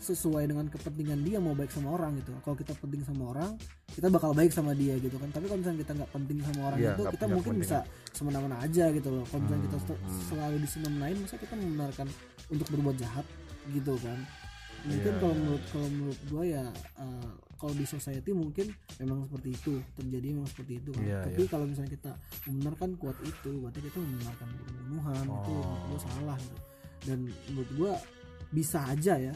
sesuai 0.00 0.48
dengan 0.48 0.64
kepentingan 0.72 1.20
dia 1.24 1.36
mau 1.40 1.52
baik 1.52 1.68
sama 1.72 1.92
orang 1.92 2.16
gitu. 2.20 2.32
Kalau 2.40 2.56
kita 2.56 2.72
penting 2.80 3.04
sama 3.04 3.36
orang 3.36 3.50
kita 3.92 4.08
bakal 4.08 4.32
baik 4.32 4.52
sama 4.52 4.72
dia 4.72 4.96
gitu 4.96 5.16
kan. 5.20 5.28
Tapi 5.28 5.44
kalau 5.48 5.60
misalnya 5.60 5.80
kita 5.84 5.92
nggak 6.00 6.10
penting 6.14 6.38
sama 6.40 6.60
orang 6.72 6.78
Iya, 6.80 6.90
itu 6.96 7.02
kita 7.16 7.26
mungkin 7.28 7.54
bisa 7.60 7.76
semena-mena 8.16 8.56
aja 8.64 8.84
gitu 8.92 9.08
loh. 9.12 9.24
Kalau 9.28 9.40
misalnya 9.44 9.62
kita 9.68 9.76
Hmm, 9.80 9.96
hmm. 10.00 10.22
selalu 10.28 10.56
disenam-senain 10.64 11.16
masa 11.20 11.36
kita 11.36 11.54
membenarkan 11.56 12.06
untuk 12.48 12.66
berbuat 12.72 12.96
jahat 12.96 13.26
gitu 13.68 13.94
kan? 14.00 14.18
Mungkin 14.88 15.12
Iya, 15.12 15.20
kalau 15.20 15.34
iya, 15.36 15.40
menurut 15.44 15.62
kalau 15.68 15.88
menurut 15.92 16.20
gua 16.32 16.44
ya 16.48 16.64
eh, 16.96 17.30
kalau 17.60 17.72
di 17.72 17.84
society 17.84 18.32
mungkin 18.32 18.72
memang 18.96 19.22
seperti 19.22 19.48
itu 19.52 19.72
terjadi 19.94 20.26
memang 20.32 20.48
seperti 20.48 20.72
itu 20.76 20.90
kan 20.90 21.04
Iya, 21.04 21.18
tapi 21.22 21.42
kalau 21.44 21.64
misalnya 21.64 21.92
kita 21.92 22.12
membenarkan 22.46 22.90
kuat 22.96 23.16
itu 23.20 23.50
berarti 23.54 23.80
kita 23.82 23.98
membenarkan 23.98 24.48
pembunuhan 24.50 25.24
itu 25.28 25.52
Oh. 25.52 25.60
menurut 25.60 25.84
gua 25.86 26.00
salah 26.02 26.38
gitu 26.38 26.58
dan 27.02 27.18
menurut 27.46 27.70
gua 27.74 27.92
bisa 28.50 28.78
aja 28.86 29.14
ya 29.14 29.34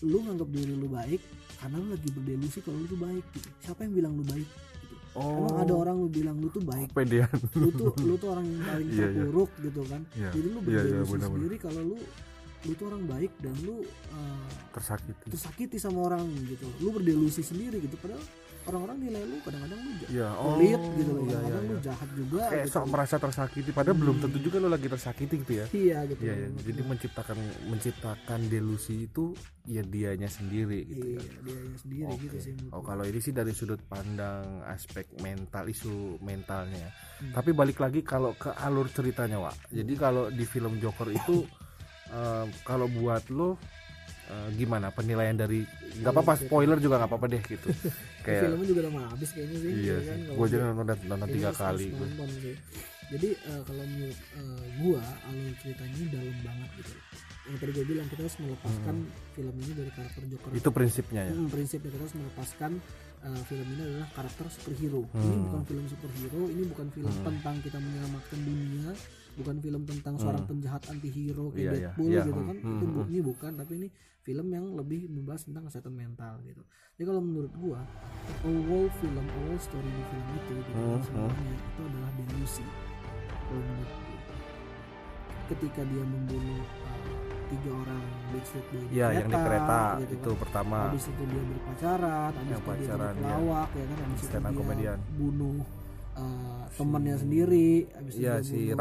lu 0.00 0.18
nganggap 0.20 0.48
diri 0.48 0.72
lu 0.72 0.88
baik 0.88 1.20
karena 1.56 1.76
lu 1.78 1.88
lagi 1.90 2.08
berdelusi 2.10 2.58
kalau 2.60 2.76
lu 2.76 2.86
tuh 2.86 2.98
baik 2.98 3.24
gitu 3.30 3.48
siapa 3.60 3.80
yang 3.82 3.94
bilang 3.94 4.12
lu 4.14 4.24
baik 4.24 4.48
gitu 4.80 4.94
Oh. 5.14 5.46
emang 5.46 5.56
ada 5.60 5.74
orang 5.76 5.96
lu 5.96 6.08
bilang 6.08 6.36
lu 6.36 6.48
tuh 6.48 6.58
baik 6.60 6.90
pedean. 6.90 7.30
lu 7.54 7.70
tuh 7.70 7.94
lu 8.00 8.16
tuh 8.16 8.28
orang 8.30 8.42
yang 8.42 8.62
paling 8.64 8.88
Iya, 8.90 8.98
iya. 8.98 9.06
terpuruk 9.14 9.50
gitu 9.60 9.80
kan 9.84 10.02
Iya. 10.12 10.30
jadi 10.32 10.48
lu 10.48 10.58
Iya, 10.58 10.64
iya, 10.66 10.80
berdelusi 10.82 10.90
benar-benar. 11.12 11.28
sendiri 11.30 11.56
kalau 11.58 11.80
lu 11.84 11.96
lu 12.64 12.72
tuh 12.72 12.86
orang 12.86 13.04
baik 13.04 13.32
dan 13.38 13.54
lu 13.60 13.84
uh, 14.10 14.48
Tersakiti. 14.70 15.28
tersakiti 15.28 15.76
sama 15.76 16.00
orang 16.02 16.24
gitu 16.44 16.64
lu 16.78 16.90
berdelusi 16.90 17.40
sendiri 17.40 17.78
gitu 17.78 17.94
padahal 17.94 18.24
orang-orang 18.64 18.96
nilai 18.98 19.20
lu 19.22 19.36
kadang-kadang 19.38 19.76
lu 19.76 19.92
ja- 19.98 20.08
Iya, 20.10 20.28
oh. 20.34 20.56
pelit 20.56 20.82
gitu 20.96 21.10
loh 21.10 21.20
Iya, 21.20 21.28
iya, 21.28 21.36
kadang-kadang 21.36 21.62
lu 21.62 21.74
iya. 21.74 21.84
jahat 21.84 22.08
juga 22.10 22.40
Kayak 22.46 22.64
gitu. 22.64 22.72
sok 22.74 22.84
merasa 22.88 23.16
tersakiti 23.18 23.70
padahal 23.70 23.96
belum 23.98 24.16
tentu 24.18 24.38
juga 24.40 24.56
lo 24.56 24.68
lagi 24.68 24.88
tersakiti 24.88 25.34
gitu 25.38 25.52
ya. 25.54 25.66
iya 25.70 25.98
gitu 26.06 26.20
Iya, 26.22 26.34
iya. 26.34 26.48
Jadi 26.62 26.80
menciptakan 26.82 27.38
menciptakan 27.68 28.40
delusi 28.48 29.04
itu 29.04 29.24
ya 29.64 29.82
dianya 29.82 30.28
sendiri 30.28 30.80
gitu 30.82 31.04
iya 31.06 31.20
ya. 31.20 31.40
dia 31.42 31.56
sendiri 31.76 32.08
Oke. 32.08 32.20
gitu 32.22 32.36
sih 32.40 32.52
Oh 32.70 32.80
kalau 32.80 33.04
ini 33.04 33.18
sih 33.18 33.30
dari 33.30 33.52
sudut 33.52 33.80
pandang 33.82 34.44
aspek 34.64 35.12
mental 35.18 35.64
isu 35.66 35.94
mentalnya. 36.18 36.78
ya. 36.78 36.90
Hmm. 37.20 37.32
Tapi 37.34 37.52
balik 37.52 37.78
lagi 37.78 38.00
kalau 38.00 38.32
ke 38.32 38.48
alur 38.50 38.88
ceritanya, 38.88 39.38
Wak. 39.38 39.70
Jadi 39.70 39.92
kalau 39.94 40.28
di 40.28 40.42
film 40.42 40.76
Joker 40.78 41.08
itu 41.08 41.44
kalau 42.62 42.86
buat 42.88 43.24
lo 43.28 43.56
eh, 44.24 44.48
gimana 44.54 44.88
penilaian 44.88 45.34
dari 45.34 45.62
nggak 45.94 46.10
apa-apa 46.10 46.34
spoiler 46.38 46.78
juga 46.78 46.96
nggak 46.96 47.10
apa-apa 47.10 47.26
deh 47.28 47.42
gitu. 47.44 47.68
Kayak 48.24 48.42
filmnya 48.46 48.66
juga 48.66 48.80
udah 48.80 48.92
mau 48.92 49.04
habis 49.06 49.28
kayaknya 49.30 49.58
sih 49.58 49.70
iya 49.76 49.84
ya 49.84 49.96
sih. 49.98 50.08
kan? 50.08 50.18
Gue 50.32 50.44
aja 50.44 50.54
dia- 50.54 50.64
nonton, 50.66 50.84
nonton 50.84 50.96
kayaknya 51.20 51.34
tiga 51.34 51.50
kali. 51.54 51.86
nonton 51.90 52.28
sih. 52.38 52.56
jadi 53.06 53.28
eh, 53.36 53.60
kalau 53.62 53.84
menurut 53.84 54.18
eh, 54.32 54.62
gua 54.78 55.00
alur 55.24 55.52
ceritanya 55.58 55.94
ini 55.94 56.06
dalam 56.08 56.36
banget 56.40 56.70
gitu 56.74 56.94
yang 57.44 57.58
tadi 57.60 57.70
gue 57.70 57.84
bilang 57.84 58.06
kita 58.08 58.20
harus 58.24 58.36
melepaskan 58.40 58.96
film 59.36 59.54
ini 59.58 59.72
dari 59.74 59.90
karakter 59.92 60.22
Joker 60.24 60.48
Hmm. 60.48 60.56
Itu 60.56 60.68
prinsipnya 60.70 61.22
ya. 61.22 61.32
Hmm, 61.36 61.48
prinsipnya 61.48 61.90
kita 61.90 62.00
harus 62.00 62.16
melepaskan 62.16 62.72
uh, 63.20 63.42
film 63.44 63.66
ini 63.68 63.82
adalah 63.84 64.08
karakter 64.10 64.46
superhero. 64.48 65.04
Ini 65.04 65.20
Hmm. 65.28 65.44
bukan 65.44 65.62
film 65.62 65.84
superhero, 65.84 66.42
ini 66.48 66.62
bukan 66.64 66.86
film 66.88 67.12
tentang 67.20 67.56
kita 67.60 67.76
menyelamatkan 67.76 68.38
dunia, 68.40 68.88
bukan 69.34 69.56
film 69.58 69.82
tentang 69.84 70.14
seorang 70.16 70.44
penjahat 70.46 70.82
anti-hero 70.86 71.50
kayak 71.50 71.54
Hmm. 71.54 71.60
Iya, 71.60 71.70
Deadpool 71.74 72.10
iya, 72.10 72.22
gitu 72.22 72.40
hmm, 72.40 72.48
kan. 72.48 72.56
hmm, 72.56 72.72
Itu 72.72 72.84
hmm. 72.84 72.94
bu- 72.94 73.08
ini 73.08 73.20
bukan, 73.20 73.52
tapi 73.54 73.72
ini 73.76 73.88
film 74.22 74.46
yang 74.48 74.66
lebih 74.72 75.00
membahas 75.06 75.42
tentang 75.44 75.64
kesehatan 75.68 75.92
mental 75.92 76.34
gitu. 76.42 76.62
Jadi 76.94 77.04
kalau 77.04 77.20
menurut 77.20 77.52
gua, 77.58 77.80
awal 78.42 78.84
film, 78.98 79.26
awal 79.26 79.56
story 79.58 79.90
di 79.90 80.02
film 80.08 80.28
itu 80.32 80.52
gitu 80.54 80.70
Hmm, 80.72 80.98
sebenarnya 81.02 81.52
itu 81.52 81.80
adalah 81.82 82.10
delusi. 82.16 82.64
Kalau 83.28 83.60
menurut 83.60 83.90
gua. 83.92 84.12
Ketika 85.44 85.80
dia 85.84 86.00
membunuh 86.00 86.64
uh, 86.64 87.08
tiga 87.52 87.70
orang 87.76 88.02
Backstreet 88.32 88.64
Boy 88.72 88.80
di 88.80 88.96
Iya, 88.96 89.06
yang 89.12 89.28
di 89.28 89.36
kereta 89.36 89.80
gitu 90.00 90.12
itu 90.16 90.30
kan 90.32 90.40
pertama. 90.40 90.78
habis 90.88 91.04
itu 91.04 91.22
dia 91.28 91.42
berpacaran 91.44 92.30
habis 92.32 92.48
Yang 92.48 92.62
itu 92.64 92.72
dia 92.72 92.88
iya. 92.88 93.12
pelawak 93.12 93.68
ya 93.76 93.84
kan 93.84 93.98
habis 94.00 94.20
itu 94.24 94.36
dia 94.40 94.52
comedian. 94.56 94.98
bunuh 95.20 95.58
uh, 96.14 96.64
temannya 96.70 97.16
sendiri 97.16 97.86
habis 97.92 98.14
itu 98.14 98.22
Iya 98.22 98.34
dia 98.38 98.46
si 98.46 98.58
bunuh. 98.64 98.78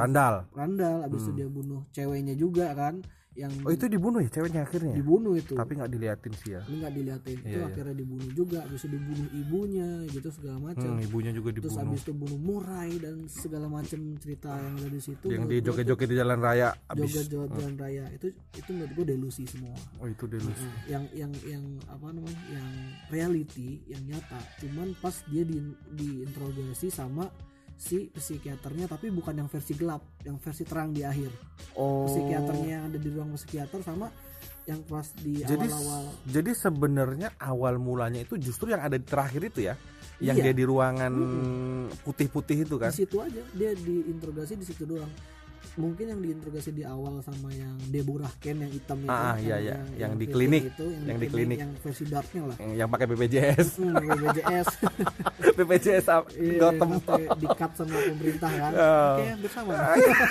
Randall 0.53 0.97
habis 1.03 1.21
itu 1.21 1.29
Hmm. 1.29 1.37
dia 1.37 1.47
bunuh 1.47 1.81
ceweknya 1.89 2.35
juga 2.35 2.67
kan 2.73 3.01
yang 3.35 3.49
Oh 3.61 3.69
itu 3.69 3.85
dibunuh 3.85 4.19
ya 4.19 4.29
ceweknya 4.29 4.61
akhirnya. 4.61 4.93
ya? 4.93 4.97
dibunuh 4.97 5.33
itu 5.33 5.53
Tapi 5.53 5.71
nggak 5.73 5.89
diliatin 5.89 6.33
sih 6.35 6.49
ya. 6.53 6.61
ini 6.63 6.75
nggak 6.77 6.93
diliatin 6.93 7.33
itu 7.35 7.45
Iya, 7.45 7.57
iya. 7.57 7.65
akhirnya 7.65 7.95
dibunuh 7.95 8.29
juga 8.29 8.59
itu 8.63 8.85
dibunuh 8.85 9.27
ibunya 9.33 9.87
gitu 10.07 10.29
segala 10.29 10.57
macam 10.63 10.89
Hmm, 10.91 11.01
ibunya 11.01 11.31
juga 11.31 11.49
terus 11.49 11.65
dibunuh. 11.67 11.81
habis 11.83 12.01
itu 12.01 12.13
bunuh 12.13 12.39
Murai 12.39 12.91
dan 12.95 13.15
segala 13.25 13.65
macam 13.67 13.99
cerita 14.17 14.49
yang 14.51 14.75
ada 14.75 14.89
di 14.89 15.01
situ 15.01 15.25
Yang 15.27 15.43
di 15.43 15.57
joget-joget 15.61 16.07
di 16.07 16.15
jalan 16.15 16.39
raya 16.39 16.67
abis. 16.85 17.01
joget-joget 17.09 17.49
jalan 17.53 17.75
raya 17.75 18.03
itu 18.11 18.27
itu 18.53 18.69
menurut 18.69 18.91
gue 18.93 19.05
delusi 19.09 19.43
semua 19.43 19.73
Oh 19.97 20.05
itu 20.05 20.25
delusi. 20.25 20.61
Nah, 20.61 20.75
yang 20.87 21.03
yang 21.11 21.31
yang 21.43 21.63
apa 21.87 22.07
namanya 22.09 22.41
yang 22.49 22.67
reality 23.09 23.81
yang 23.85 24.03
nyata 24.03 24.39
cuman 24.59 24.93
pas 24.95 25.15
dia 25.25 25.41
di 25.41 25.57
diinterogasi 25.91 26.87
sama 26.87 27.25
si 27.83 28.07
psikiaternya 28.07 28.87
tapi 28.87 29.11
bukan 29.11 29.35
yang 29.35 29.49
versi 29.51 29.75
gelap 29.75 29.99
yang 30.23 30.39
versi 30.39 30.63
terang 30.63 30.95
di 30.95 31.03
akhir 31.03 31.27
Oh. 31.75 32.07
psikiaternya 32.07 32.69
yang 32.69 32.83
ada 32.87 32.95
di 32.95 33.09
ruang 33.09 33.35
psikiater 33.35 33.83
sama 33.83 34.07
yang 34.63 34.79
pas 34.83 35.11
di 35.13 35.43
Jadi 35.43 35.67
awal-awal 35.67 36.03
jadi 36.23 36.51
sebenarnya 36.55 37.35
awal 37.35 37.75
mulanya 37.75 38.23
itu 38.23 38.39
justru 38.39 38.71
yang 38.71 38.79
ada 38.79 38.95
di 38.95 39.03
terakhir 39.03 39.43
itu 39.43 39.67
ya. 39.67 39.75
Yang 40.23 40.37
Iya. 40.39 40.43
dia 40.45 40.53
di 40.53 40.63
ruangan 40.63 41.13
putih-putih 41.99 42.63
itu 42.63 42.75
kan. 42.77 42.91
di 42.93 43.03
situ 43.03 43.17
aja 43.19 43.43
dia 43.51 43.75
diinterogasi 43.75 44.55
di 44.55 44.63
situ 44.63 44.87
doang 44.87 45.11
mungkin 45.75 46.05
yang 46.07 46.19
diinterogasi 46.19 46.69
di 46.71 46.83
awal 46.83 47.17
sama 47.19 47.49
yang 47.49 47.73
Deborah 47.87 48.29
Ken 48.37 48.57
yang 48.57 48.69
hitam 48.69 48.97
itu 48.99 49.09
Ah, 49.09 49.33
ah, 49.33 49.35
iya, 49.35 49.57
yang- 49.57 49.59
iya. 49.59 49.73
yang, 49.73 49.81
Yang 49.97 50.11
di 50.13 50.25
PT 50.25 50.31
klinik. 50.31 50.63
itu, 50.67 50.85
yang, 50.85 51.03
Yang 51.03 51.03
di 51.03 51.09
di 51.19 51.27
klinik 51.27 51.31
klinik. 51.33 51.57
yang 51.59 51.71
versi 51.75 52.03
darknya 52.05 52.41
lah 52.45 52.57
Yang, 52.57 52.71
yang 52.75 52.89
pakai 52.89 53.05
BPJS. 53.07 53.67
hmm, 53.75 53.93
BPJS 53.97 54.67
BPJS 55.55 56.05
Iya, 56.35 56.57
Gotham. 56.59 56.89
di-cut 57.35 57.71
sama 57.73 57.95
pemerintah 57.99 58.51
kan. 58.51 58.71
Oh. 58.73 59.13
Oke, 59.15 59.25
bersama. 59.39 59.71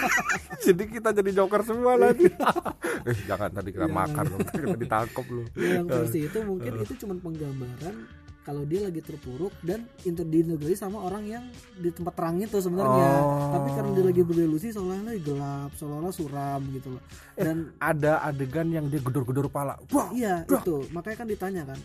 jadi 0.64 0.82
kita 0.88 1.08
jadi 1.12 1.30
joker 1.32 1.62
semua 1.62 1.94
lagi. 1.96 2.26
eh 3.08 3.16
jangan 3.24 3.50
tadi 3.50 3.68
kira 3.70 3.86
Jangan. 3.86 3.98
makar 3.98 4.24
dong. 4.28 4.40
Kita 4.44 4.76
ditangkap 4.76 5.24
lu. 5.26 5.42
yang 5.56 5.86
versi 5.86 6.18
itu 6.22 6.38
mungkin 6.40 6.72
itu 6.78 6.94
cuma 6.96 7.14
penggambaran 7.16 7.96
kalau 8.42 8.66
dia 8.66 8.82
lagi 8.82 8.98
terpuruk 8.98 9.54
dan 9.62 9.86
inter 10.02 10.26
diinterogasi 10.26 10.74
sama 10.74 10.98
orang 10.98 11.24
yang 11.30 11.44
di 11.78 11.94
tempat 11.94 12.14
terang 12.18 12.42
itu 12.42 12.58
sebenarnya. 12.58 13.10
Oh. 13.22 13.54
Tapi 13.54 13.68
karena 13.78 13.90
dia 13.94 14.04
lagi 14.10 14.22
berdelusi 14.26 14.68
seolah-olah 14.74 15.14
gelap, 15.22 15.70
seolah-olah 15.78 16.12
suram 16.14 16.60
gitu 16.74 16.98
loh. 16.98 17.02
Dan 17.38 17.70
Ada 17.78 18.26
adegan 18.26 18.68
yang 18.74 18.90
dia 18.90 18.98
gedor-gedor 18.98 19.46
pala. 19.46 19.78
Wah, 19.94 20.10
iya 20.10 20.42
Dah. 20.42 20.58
itu, 20.58 20.86
makanya 20.90 21.16
kan 21.22 21.28
ditanya 21.30 21.62
kan 21.70 21.78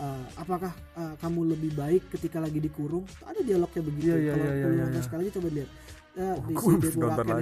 eh, 0.00 0.24
apakah 0.36 0.72
eh, 0.98 1.14
kamu 1.22 1.40
lebih 1.56 1.70
baik 1.72 2.02
ketika 2.12 2.42
lagi 2.42 2.58
dikurung? 2.60 3.04
Ada 3.24 3.40
dialognya 3.40 3.82
begitu. 3.82 4.12
Iya, 4.12 4.16
iya, 4.18 4.32
Kalau 4.32 4.44
kalau 4.44 4.74
iya, 4.74 4.82
nonton 4.84 5.00
iya. 5.00 5.06
sekali 5.06 5.20
lagi 5.24 5.32
coba 5.32 5.48
lihat. 5.54 5.70
Eh, 6.14 6.36
di 6.46 6.54
gua 6.60 6.74
si 6.78 6.88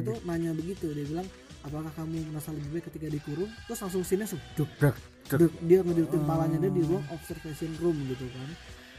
itu 0.00 0.14
nanya 0.24 0.50
begitu, 0.56 0.86
dia 0.96 1.04
bilang 1.04 1.28
apakah 1.62 1.92
kamu 1.94 2.30
merasa 2.30 2.50
lebih 2.50 2.70
baik 2.78 2.84
ketika 2.90 3.06
dikurung? 3.10 3.50
Terus 3.66 3.78
langsung 3.82 4.02
langsung 4.02 4.40
duk, 4.58 4.70
dek. 4.78 4.96
duk, 5.30 5.52
dia 5.62 5.78
ngediutin 5.82 6.22
palanya 6.26 6.58
dia 6.58 6.72
di 6.74 6.82
ruang 6.82 7.06
observation 7.14 7.72
room 7.78 7.96
gitu 8.10 8.26
kan. 8.30 8.48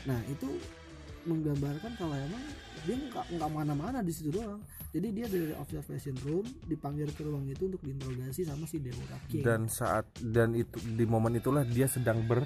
Nah 0.08 0.20
itu 0.32 0.48
menggambarkan 1.24 1.91
kalau 1.96 2.15
emang 2.20 2.43
dia 2.84 2.96
nggak 3.00 3.25
nggak 3.39 3.51
mana-mana 3.51 4.00
di 4.03 4.12
situ 4.12 4.32
doang. 4.32 4.60
Jadi 4.93 5.08
dia 5.10 5.25
dari 5.25 5.55
observation 5.58 6.15
room 6.27 6.46
dipanggil 6.67 7.10
ke 7.15 7.24
ruang 7.25 7.48
itu 7.50 7.65
untuk 7.65 7.82
diinterogasi 7.82 8.46
sama 8.46 8.67
si 8.70 8.77
Deborah 8.77 9.22
King. 9.32 9.43
Dan 9.43 9.62
saat 9.72 10.05
dan 10.20 10.53
itu 10.53 10.77
di 10.84 11.05
momen 11.08 11.39
itulah 11.39 11.65
dia 11.65 11.88
sedang 11.88 12.22
ber 12.27 12.46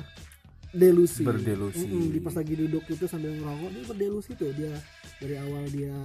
delusi 0.71 1.23
Berdelusi. 1.23 1.87
Mm-mm, 1.87 2.11
di 2.11 2.19
pas 2.19 2.35
lagi 2.35 2.53
duduk 2.53 2.83
itu 2.91 3.05
sambil 3.07 3.33
ngerokok 3.33 3.69
dia 3.71 3.83
berdelusi 3.87 4.31
tuh 4.35 4.51
dia 4.53 4.73
dari 5.17 5.35
awal 5.39 5.63
dia 5.71 5.95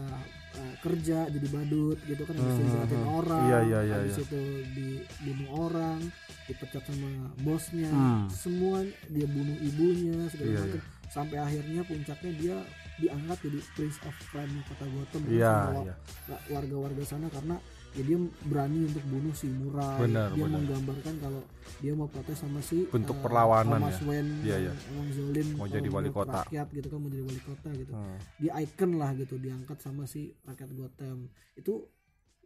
uh, 0.55 0.75
kerja 0.81 1.19
jadi 1.27 1.47
badut 1.49 1.99
gitu 2.03 2.23
kan 2.23 2.35
habis 2.35 2.51
itu 2.51 2.57
Hmm, 2.57 2.67
dijahatin 2.67 3.01
hmm. 3.01 3.19
orang 3.19 3.45
Iya, 3.45 3.59
iya, 3.63 3.79
iya, 3.83 3.95
habis 3.97 4.15
iya. 4.15 4.25
itu 4.25 4.43
dibunuh 4.73 5.49
orang 5.63 6.01
dipecat 6.43 6.83
sama 6.83 7.11
bosnya 7.39 7.89
Hmm. 7.89 8.27
semua 8.29 8.77
dia 9.07 9.27
bunuh 9.27 9.57
ibunya 9.59 10.19
segala 10.29 10.49
Iya, 10.49 10.61
macam 10.63 10.81
sampai 11.09 11.39
akhirnya 11.39 11.81
puncaknya 11.83 12.33
dia 12.35 12.57
diangkat 12.95 13.39
jadi 13.43 13.61
prince 13.73 13.99
of 14.03 14.17
crime 14.29 14.53
kota 14.65 14.85
Gotham 14.87 15.23
kan, 15.23 15.33
Iya, 15.33 15.55
sama 15.55 15.81
iya. 15.83 15.95
wa- 16.27 16.45
warga-warga 16.51 17.03
sana 17.03 17.27
karena 17.29 17.57
ya 17.93 18.03
dia 18.03 18.17
berani 18.43 18.79
untuk 18.85 19.05
bunuh 19.05 19.33
si 19.33 19.47
Murai 19.47 20.01
Benar, 20.01 20.29
dia 20.31 20.41
benar. 20.41 20.57
menggambarkan 20.57 21.15
kalau 21.19 21.43
dia 21.79 21.93
mau 21.93 22.07
protes 22.07 22.37
sama 22.37 22.59
si 22.59 22.85
Bentuk 22.87 23.13
eh, 23.13 23.21
perlawanan 23.21 23.79
Thomas 23.79 23.95
ya. 23.95 24.05
Wayne 24.07 24.33
Iya, 24.43 24.57
iya. 24.61 24.73
emang 24.89 25.09
zolim 25.11 25.47
Mau 25.51 25.59
kalau 25.61 25.73
jadi 25.73 25.89
wali 25.91 26.11
kota. 26.11 26.41
rakyat 26.43 26.67
gitu 26.71 26.87
kan 26.87 26.99
mau 26.99 27.11
jadi 27.11 27.23
wali 27.23 27.41
kota 27.43 27.69
gitu 27.73 27.93
Hmm. 27.93 28.17
dia 28.39 28.53
icon 28.59 28.91
lah 28.95 29.11
gitu 29.13 29.35
diangkat 29.37 29.79
sama 29.79 30.03
si 30.05 30.21
rakyat 30.43 30.71
Gotham 30.73 31.19
itu 31.53 31.73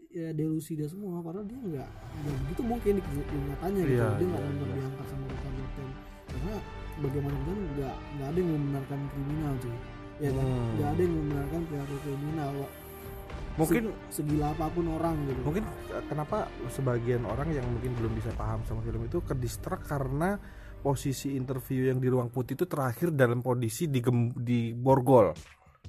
ya 0.09 0.33
delusi 0.33 0.75
dia 0.75 0.87
semua 0.87 1.21
padahal 1.21 1.45
dia 1.45 1.59
nggak 1.59 1.89
nggak 2.17 2.37
begitu 2.43 2.63
mungkin 2.63 2.93
di, 2.97 3.03
nyatanya 3.39 3.81
gitu 3.83 3.93
Iya, 3.93 4.09
dia 4.13 4.27
nggak 4.27 4.41
iya, 4.41 4.51
benar 4.51 4.67
iya. 4.67 4.77
diangkat 4.77 5.07
sama 5.07 5.25
rakyat 5.27 5.53
Gotham 5.53 5.89
karena 6.27 6.55
bagaimanapun 6.97 7.57
nggak 7.71 7.95
nggak 8.13 8.27
ada 8.27 8.39
yang 8.39 8.51
membenarkan 8.53 8.99
kriminal 9.07 9.55
cuy 9.57 9.77
ya 10.17 10.31
kan 10.33 10.47
Hmm. 10.47 10.71
nggak 10.75 10.89
ada 10.89 11.01
yang 11.01 11.15
membenarkan 11.15 11.61
perilaku 11.63 11.97
kriminal 12.01 12.53
Mungkin 13.57 13.85
Se- 14.13 14.21
segila 14.21 14.53
apa 14.53 14.69
pun 14.69 14.85
orang 14.93 15.17
gitu. 15.25 15.41
mungkin 15.41 15.65
eh, 15.91 16.05
kenapa 16.07 16.45
sebagian 16.69 17.25
orang 17.25 17.49
yang 17.51 17.65
mungkin 17.65 17.97
belum 17.97 18.13
bisa 18.13 18.29
paham 18.37 18.61
sama 18.69 18.85
film 18.85 19.05
itu 19.05 19.25
kedistrak 19.25 19.81
karena 19.83 20.37
posisi 20.79 21.35
interview 21.35 21.89
yang 21.89 21.99
di 21.99 22.07
ruang 22.07 22.29
putih 22.29 22.55
itu 22.55 22.69
terakhir 22.69 23.11
dalam 23.11 23.41
kondisi 23.41 23.89
di 23.89 23.99
gem- 23.99 24.37
di 24.37 24.71
borgol. 24.71 25.33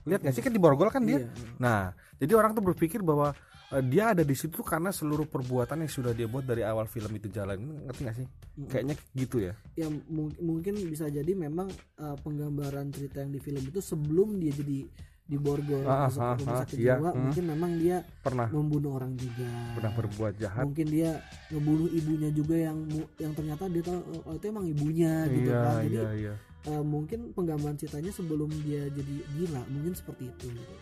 Lihat 0.07 0.23
nggak 0.23 0.33
sih? 0.33 0.41
Kan 0.41 0.55
di 0.55 0.61
borgol 0.63 0.87
kan 0.87 1.03
dia. 1.03 1.19
Iya. 1.19 1.27
nah 1.59 1.91
jadi 2.17 2.33
orang 2.33 2.55
tuh 2.55 2.63
berpikir 2.63 3.03
bahwa 3.03 3.35
eh, 3.69 3.83
dia 3.83 4.15
ada 4.15 4.23
di 4.23 4.31
situ 4.31 4.63
karena 4.63 4.89
seluruh 4.89 5.27
perbuatan 5.27 5.83
yang 5.83 5.91
sudah 5.91 6.15
dia 6.15 6.25
buat 6.25 6.47
dari 6.47 6.63
awal 6.63 6.87
film 6.87 7.11
itu 7.13 7.27
jalan. 7.27 7.83
Ngerti 7.83 8.01
nggak 8.01 8.15
sih? 8.15 8.27
Kayaknya 8.63 8.95
gitu 9.11 9.37
ya. 9.43 9.53
Ya 9.75 9.85
mung- 10.07 10.39
mungkin 10.39 10.79
bisa 10.87 11.11
jadi 11.11 11.35
memang 11.35 11.67
uh, 11.99 12.15
penggambaran 12.23 12.89
cerita 12.89 13.21
yang 13.21 13.29
di 13.29 13.37
film 13.37 13.61
itu 13.61 13.77
sebelum 13.77 14.39
dia 14.39 14.55
jadi 14.55 14.87
di 15.27 15.35
borgol 15.35 15.83
Ah, 15.83 16.07
masuk 16.07 16.23
ah, 16.23 16.33
rumah 16.39 16.55
ah, 16.55 16.59
sakit 16.63 16.77
iya, 16.79 16.95
jiwa 16.95 17.11
hmm. 17.11 17.19
mungkin 17.19 17.43
memang 17.51 17.71
dia 17.75 17.97
pernah. 18.23 18.47
membunuh 18.47 18.91
orang 18.95 19.11
juga. 19.19 19.49
Pernah 19.75 19.91
berbuat 19.93 20.33
jahat. 20.39 20.63
Mungkin 20.63 20.87
dia 20.87 21.11
ngebunuh 21.51 21.87
ibunya 21.91 22.29
juga 22.31 22.55
yang 22.55 22.77
yang 23.19 23.33
ternyata 23.35 23.67
dia 23.67 23.83
tahu 23.83 23.99
oh 24.23 24.33
itu 24.33 24.45
emang 24.47 24.65
ibunya 24.65 25.13
gitu 25.27 25.51
iya 25.51 25.59
kan. 25.59 25.75
Jadi 25.83 25.95
iya 25.99 26.09
iya. 26.15 26.33
eh, 26.71 26.83
mungkin 26.83 27.19
penggambaran 27.35 27.75
ceritanya 27.75 28.11
sebelum 28.15 28.47
dia 28.63 28.87
jadi 28.87 29.15
gila 29.35 29.61
mungkin 29.67 29.93
seperti 29.93 30.23
itu 30.31 30.47
gitu. 30.47 30.75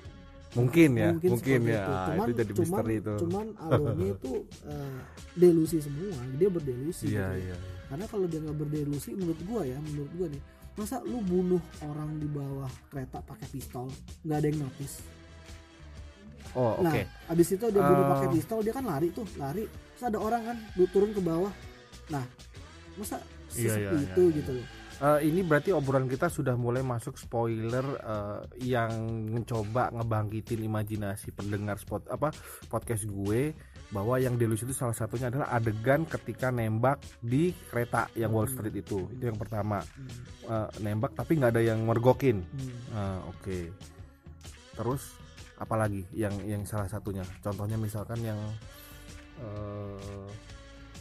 mungkin 0.55 0.89
ya 0.95 1.11
Mungkin 1.11 1.29
mungkin, 1.35 1.59
ya. 1.67 1.75
itu. 1.75 1.91
Ah, 1.91 2.05
Cuman, 2.07 2.25
itu 2.25 2.31
jadi 2.39 2.51
cuman, 2.53 2.63
misteri 2.63 2.95
itu. 2.95 3.13
cuman 3.27 3.45
alurnya 3.65 4.07
itu 4.13 4.31
eh, 4.63 4.99
delusi 5.35 5.77
semua. 5.81 6.15
Dia 6.37 6.49
berdelusi 6.53 7.05
iya 7.09 7.27
gitu. 7.33 7.49
iya. 7.49 7.57
Karena 7.85 8.05
kalau 8.07 8.25
dia 8.29 8.39
nggak 8.39 8.57
berdelusi 8.57 9.09
menurut 9.17 9.39
gua 9.43 9.61
ya 9.65 9.77
menurut 9.81 10.11
gua 10.15 10.27
nih 10.31 10.41
masa 10.75 10.99
lu 11.03 11.23
bunuh 11.23 11.61
orang 11.81 12.19
di 12.19 12.27
bawah 12.27 12.69
kereta 12.91 13.23
pakai 13.23 13.47
pistol? 13.47 13.87
Nggak 14.23 14.37
ada 14.37 14.47
yang 14.47 14.59
notice. 14.63 14.95
Oh 16.55 16.79
oke. 16.79 16.87
nah 16.87 16.93
abis 17.31 17.47
itu 17.51 17.65
dia 17.67 17.81
bunuh 17.83 18.05
Eh. 18.05 18.11
pakai 18.15 18.27
pistol 18.31 18.59
dia 18.63 18.71
kan 18.71 18.85
lari 18.87 19.07
tuh 19.11 19.27
lari. 19.35 19.63
Terus 19.67 20.03
ada 20.07 20.19
orang 20.19 20.41
kan 20.43 20.57
lu 20.75 20.85
turun 20.87 21.11
ke 21.11 21.19
bawah. 21.19 21.51
Nah 22.11 22.23
masa 22.95 23.19
Iya, 23.55 23.71
sesepi 23.71 23.95
iya, 23.95 24.03
itu 24.03 24.23
iya, 24.27 24.35
gitu 24.39 24.51
loh. 24.59 24.67
Eh, 24.95 25.19
ini 25.27 25.43
berarti 25.43 25.75
obrolan 25.75 26.07
kita 26.07 26.31
sudah 26.31 26.55
mulai 26.55 26.79
masuk 26.79 27.19
spoiler 27.19 27.83
eh, 27.99 28.39
yang 28.63 28.91
mencoba 29.27 29.91
ngebangkitin 29.91 30.63
imajinasi 30.63 31.35
pendengar 31.35 31.75
spot 31.75 32.07
apa 32.07 32.31
podcast 32.67 33.03
gue 33.03 33.51
bahwa 33.95 34.19
yang 34.19 34.35
delusi 34.35 34.67
itu 34.67 34.75
salah 34.75 34.91
satunya 34.91 35.31
adalah 35.31 35.55
adegan 35.55 36.03
ketika 36.03 36.51
nembak 36.51 36.99
di 37.23 37.55
kereta 37.71 38.11
yang 38.19 38.35
Wall 38.35 38.51
Street 38.51 38.75
itu. 38.75 39.07
Itu 39.15 39.31
yang 39.31 39.39
pertama. 39.39 39.79
Hmm, 39.79 40.35
Eh, 40.45 40.69
nembak 40.85 41.17
tapi 41.17 41.41
nggak 41.41 41.57
ada 41.57 41.63
yang 41.63 41.81
mergokin. 41.89 42.45
Hmm. 42.45 42.77
Ah, 42.93 43.19
oke. 43.25 43.73
Terus 44.77 45.17
apalagi 45.57 46.05
yang 46.13 46.35
yang 46.45 46.61
salah 46.67 46.85
satunya? 46.85 47.25
Contohnya 47.41 47.79
misalkan 47.81 48.21
yang 48.21 48.37
eh, 49.41 50.27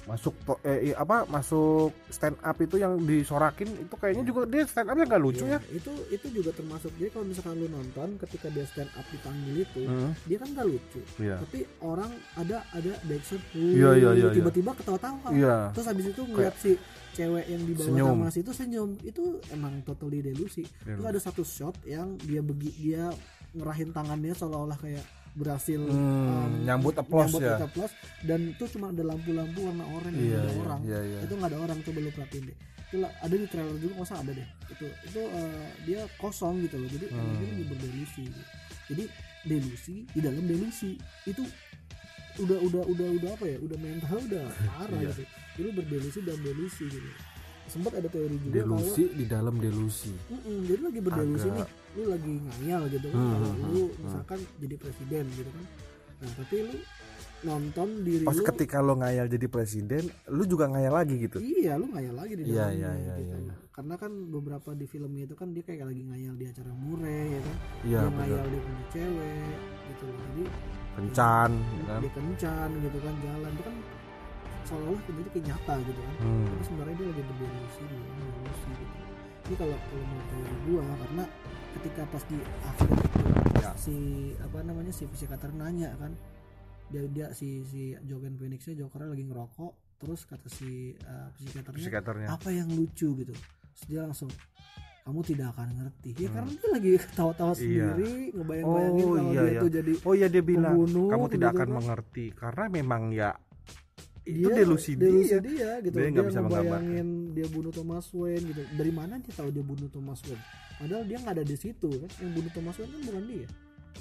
masuk 0.05 0.37
to- 0.43 0.61
eh, 0.63 0.93
apa 0.93 1.25
masuk 1.25 1.89
stand 2.07 2.37
up 2.39 2.57
itu 2.57 2.77
yang 2.77 3.01
disorakin 3.01 3.65
itu 3.75 3.95
kayaknya 3.95 4.21
juga 4.23 4.45
dia 4.45 4.63
stand 4.63 4.87
upnya 4.87 5.05
nggak 5.07 5.23
lucu 5.23 5.43
Iya, 5.43 5.57
ya? 5.57 5.61
itu 5.73 5.93
itu 6.11 6.27
juga 6.31 6.51
termasuk 6.53 6.93
jadi 6.95 7.09
kalau 7.09 7.25
misalkan 7.25 7.57
lu 7.57 7.67
nonton 7.67 8.09
ketika 8.19 8.47
dia 8.49 8.65
stand 8.65 8.93
up 8.93 9.07
dipanggil 9.09 9.57
itu 9.59 9.81
Hmm, 9.85 10.13
dia 10.23 10.37
kan 10.37 10.49
nggak 10.51 10.67
lucu. 10.67 11.01
Iya. 11.17 11.37
Tapi 11.41 11.59
orang 11.81 12.09
ada 12.35 12.57
ada 12.71 12.93
backshot 13.03 13.41
Iya, 13.51 13.91
iya, 13.95 14.11
iya, 14.11 14.11
iya. 14.15 14.29
tiba-tiba 14.31 14.71
ketawa-tawa. 14.75 15.29
Iya. 15.31 15.73
Terus 15.73 15.87
habis 15.87 16.07
itu 16.07 16.23
ngeliat 16.23 16.55
si 16.55 16.73
cewek 17.13 17.45
yang 17.47 17.63
di 17.63 17.73
bawah 17.73 17.87
Senyum. 17.87 18.09
tamas 18.15 18.37
itu 18.37 18.51
senyum. 18.51 18.91
Itu 19.01 19.23
emang 19.49 19.81
totally 19.83 20.21
delusi. 20.21 20.65
Delusi. 20.79 20.95
itu 20.95 21.03
ada 21.03 21.17
satu 21.19 21.43
shot 21.43 21.81
yang 21.83 22.17
dia 22.19 22.41
begi 22.41 22.71
dia 22.75 23.09
ngerahin 23.53 23.89
tangannya 23.89 24.33
seolah-olah 24.33 24.77
kayak 24.77 25.05
berhasil 25.35 25.81
Hmm, 25.81 25.91
um, 25.91 26.51
nyambut 26.63 26.95
applause 26.95 27.35
nyambut 27.35 27.43
ya. 27.45 27.57
applause, 27.61 27.95
dan 28.23 28.41
itu 28.49 28.65
cuma 28.71 28.89
ada 28.89 29.03
lampu-lampu 29.03 29.61
warna 29.61 29.85
oranye 29.85 30.23
iya 30.25 30.39
ada 30.39 30.47
iya, 30.47 30.61
orang. 30.61 30.81
iya 30.83 31.01
iya. 31.03 31.19
Itu 31.23 31.33
nggak 31.35 31.51
ada 31.51 31.59
orang 31.61 31.79
coba 31.83 31.99
lu 31.99 32.11
perhatiin 32.11 32.45
deh. 32.47 32.57
Itu 32.85 32.97
ada 33.03 33.35
di 33.35 33.47
trailer 33.49 33.77
juga 33.77 33.95
masa 33.97 34.15
ada 34.17 34.31
deh? 34.31 34.49
Itu 34.69 34.87
itu 34.87 35.21
uh, 35.21 35.67
dia 35.83 36.01
kosong 36.17 36.63
gitu 36.63 36.77
loh. 36.77 36.87
Jadi 36.87 37.07
Hmm. 37.11 37.35
lagi 37.37 37.65
berdelusi 37.65 38.23
gitu. 38.25 38.43
jadi 38.85 39.05
delusi 39.45 39.95
di 40.07 40.21
dalam 40.21 40.45
delusi 40.45 40.91
itu 41.25 41.43
udah 42.37 42.59
udah 42.61 42.83
udah 42.85 43.09
udah 43.17 43.31
apa 43.33 43.45
ya? 43.45 43.57
Udah 43.59 43.79
mental 43.79 44.19
udah 44.21 44.45
parah 44.69 44.99
Iya. 44.99 45.11
gitu. 45.11 45.23
Jadi 45.55 45.69
berdelusi 45.73 46.19
dan 46.21 46.39
delusi 46.41 46.85
gitu 46.87 47.11
sempat 47.67 47.93
ada 47.95 48.07
teori 48.07 48.37
juga 48.39 48.55
delusi 48.57 49.05
di 49.11 49.25
dalam 49.25 49.55
delusi 49.57 50.13
kalau 50.23 50.31
Mm-mm, 50.31 50.59
jadi 50.65 50.81
lagi 50.83 51.01
berdelusi 51.01 51.47
Agak- 51.47 51.57
nih 51.57 51.67
lu 51.95 52.03
lagi 52.07 52.33
ngayal 52.39 52.83
gitu 52.89 53.07
kan 53.07 53.17
Hmm, 53.17 53.33
kalau 53.33 53.51
hmm, 53.51 53.65
lu 53.67 53.83
hmm. 53.83 53.99
misalkan 54.01 54.39
jadi 54.57 54.75
presiden 54.77 55.25
gitu 55.31 55.51
kan 55.51 55.65
nah 56.17 56.31
tapi 56.35 56.57
lu 56.63 56.77
nonton 57.45 57.89
diri 58.01 58.25
pas 58.25 58.33
lu 58.33 58.45
ketika 58.47 58.77
lo 58.79 58.95
ngayal 58.97 59.27
jadi 59.27 59.47
presiden 59.47 60.05
lu 60.27 60.43
juga 60.45 60.65
ngayal 60.67 60.93
lagi 60.95 61.15
gitu 61.19 61.39
Iya, 61.39 61.77
lu 61.77 61.87
ngayal 61.89 62.15
lagi 62.15 62.33
di 62.35 62.43
Iya, 62.47 62.57
dalamnya 62.63 62.73
iya, 62.73 62.91
iya, 62.95 63.15
gitu. 63.15 63.25
iya, 63.27 63.37
iya. 63.43 63.55
Karena 63.71 63.95
kan 63.97 64.13
beberapa 64.27 64.71
di 64.73 64.87
filmnya 64.87 65.25
itu 65.25 65.35
kan 65.35 65.49
dia 65.51 65.61
kayak 65.61 65.85
lagi 65.85 66.03
ngayal 66.05 66.35
di 66.35 66.45
acara 66.47 66.73
mure 66.73 67.05
ya 67.29 67.41
kan. 67.43 67.57
iya 67.83 68.01
dia 68.01 68.11
ngayal 68.15 68.47
dia 68.47 68.61
punya 68.63 68.85
cewek 68.89 69.57
gitu 69.85 70.05
loh. 70.07 70.17
Jadi 70.25 70.45
kencan 70.95 71.51
ya 71.53 71.83
kan 71.85 72.01
dia 72.01 72.13
kencan 72.13 72.69
gitu 72.81 72.99
kan 72.99 73.15
jalan 73.21 73.51
itu 73.51 73.63
kan 73.63 73.77
seolah-olah 74.65 75.03
jadi 75.05 75.31
kayak 75.31 75.45
nyata 75.47 75.75
gitu 75.83 76.01
kan. 76.01 76.15
Hmm. 76.19 76.45
Tapi 76.47 76.63
sebenarnya 76.63 76.95
dia 76.95 77.07
lagi 77.09 77.23
berdelusi 77.25 77.83
di 77.83 77.97
dalam 77.97 78.31
delusi 78.35 78.71
gitu. 78.73 78.97
Ini 79.45 79.55
kalau 79.55 79.77
kalau 79.79 80.05
menurut 80.05 80.27
teori 80.27 80.57
gua 80.65 80.83
karena 80.99 81.25
ketika 81.75 82.03
pas 82.07 82.23
di 82.25 82.39
akhir 82.63 82.89
itu 82.91 83.19
Ya. 83.55 83.73
si 83.75 83.97
apa 84.39 84.61
namanya 84.61 84.91
si 84.91 85.05
psikater 85.07 85.49
nanya 85.51 85.97
kan 85.97 86.13
dia 86.87 87.01
dia 87.09 87.27
si 87.33 87.65
si 87.65 87.97
Joaquin 88.03 88.37
Phoenixnya 88.37 88.77
Jokernya 88.77 89.09
lagi 89.11 89.25
ngerokok 89.25 89.73
terus 89.97 90.21
kata 90.23 90.49
si 90.49 90.93
uh, 90.99 91.33
psikiaternya 91.33 91.81
psikiaternya 91.81 92.29
apa 92.29 92.49
yang 92.51 92.69
lucu 92.69 93.17
gitu 93.17 93.33
terus 93.33 93.83
dia 93.87 94.01
langsung 94.03 94.29
kamu 95.01 95.21
tidak 95.23 95.53
akan 95.53 95.69
ngerti 95.75 96.11
ya 96.15 96.29
Hmm. 96.29 96.35
karena 96.35 96.51
dia 96.53 96.69
lagi 96.71 96.91
ketawa-tawa 96.99 97.53
Iya. 97.53 97.57
sendiri 97.57 98.13
ngebayang-bayangin 98.33 99.01
Oh, 99.03 99.13
kalau 99.15 99.23
iya, 99.27 99.41
dia 99.41 99.49
iya. 99.49 99.61
tuh 99.61 99.71
jadi 99.73 99.93
oh 99.99 100.15
iya 100.15 100.29
dia 100.29 100.43
bilang 100.43 100.75
Pembunuh, 100.75 101.09
kamu 101.09 101.25
tidak 101.31 101.49
akan 101.49 101.61
kan. 101.63 101.69
mengerti 101.75 102.25
karena 102.31 102.65
memang 102.71 103.03
ya 103.11 103.31
itu 104.25 104.49
dia 104.49 104.57
delusi, 104.57 104.91
delusi 104.97 105.31
dia. 105.31 105.41
dia 105.41 105.71
gitu. 105.81 105.95
Dia 105.95 106.03
dia, 106.03 106.13
nggak 106.13 106.27
bisa 106.27 106.41
ngebayangin 106.41 107.09
dia 107.31 107.47
bunuh 107.47 107.69
Thomas 107.71 108.07
Wayne 108.11 108.45
gitu. 108.47 108.63
Dari 108.73 108.89
mana 108.91 109.15
dia 109.19 109.33
tahu 109.33 109.49
dia 109.49 109.61
bunuh 109.61 109.89
Thomas 109.89 110.21
Wayne? 110.25 110.45
Padahal 110.75 111.05
dia 111.05 111.19
nggak 111.21 111.35
ada 111.35 111.45
di 111.45 111.57
situ 111.57 111.91
kan? 111.93 112.11
Yang 112.19 112.33
bunuh 112.33 112.51
Thomas 112.51 112.75
Wayne 112.77 112.91
kan 112.91 113.01
bukan 113.05 113.25
dia. 113.27 113.49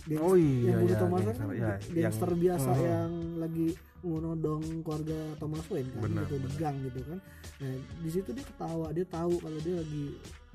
Gangster- 0.03 0.25
oh 0.25 0.35
iya 0.35 0.63
yang 0.65 0.79
bunuh 0.81 0.89
ya, 0.89 0.99
Thomas 0.99 1.19
Wayne 1.19 1.27
gangster, 1.29 1.45
kan 1.45 1.55
ya, 1.55 2.01
gangster 2.01 2.29
yang- 2.29 2.41
biasa 2.41 2.69
Mhm. 2.71 2.83
yang 2.83 3.09
lagi 3.37 3.67
menodong 4.03 4.63
keluarga 4.81 5.19
Thomas 5.37 5.65
Wayne 5.67 5.89
kan 5.89 6.01
Benar, 6.01 6.23
gitu 6.23 6.33
di 6.33 6.41
benar. 6.43 6.59
gang 6.59 6.77
gitu 6.81 6.99
kan. 7.03 7.19
Nah 7.59 7.73
di 7.99 8.09
situ 8.09 8.29
dia 8.31 8.45
ketawa 8.45 8.87
dia 8.89 9.05
tahu 9.05 9.33
kalau 9.37 9.59
dia 9.59 9.75
lagi 9.77 10.05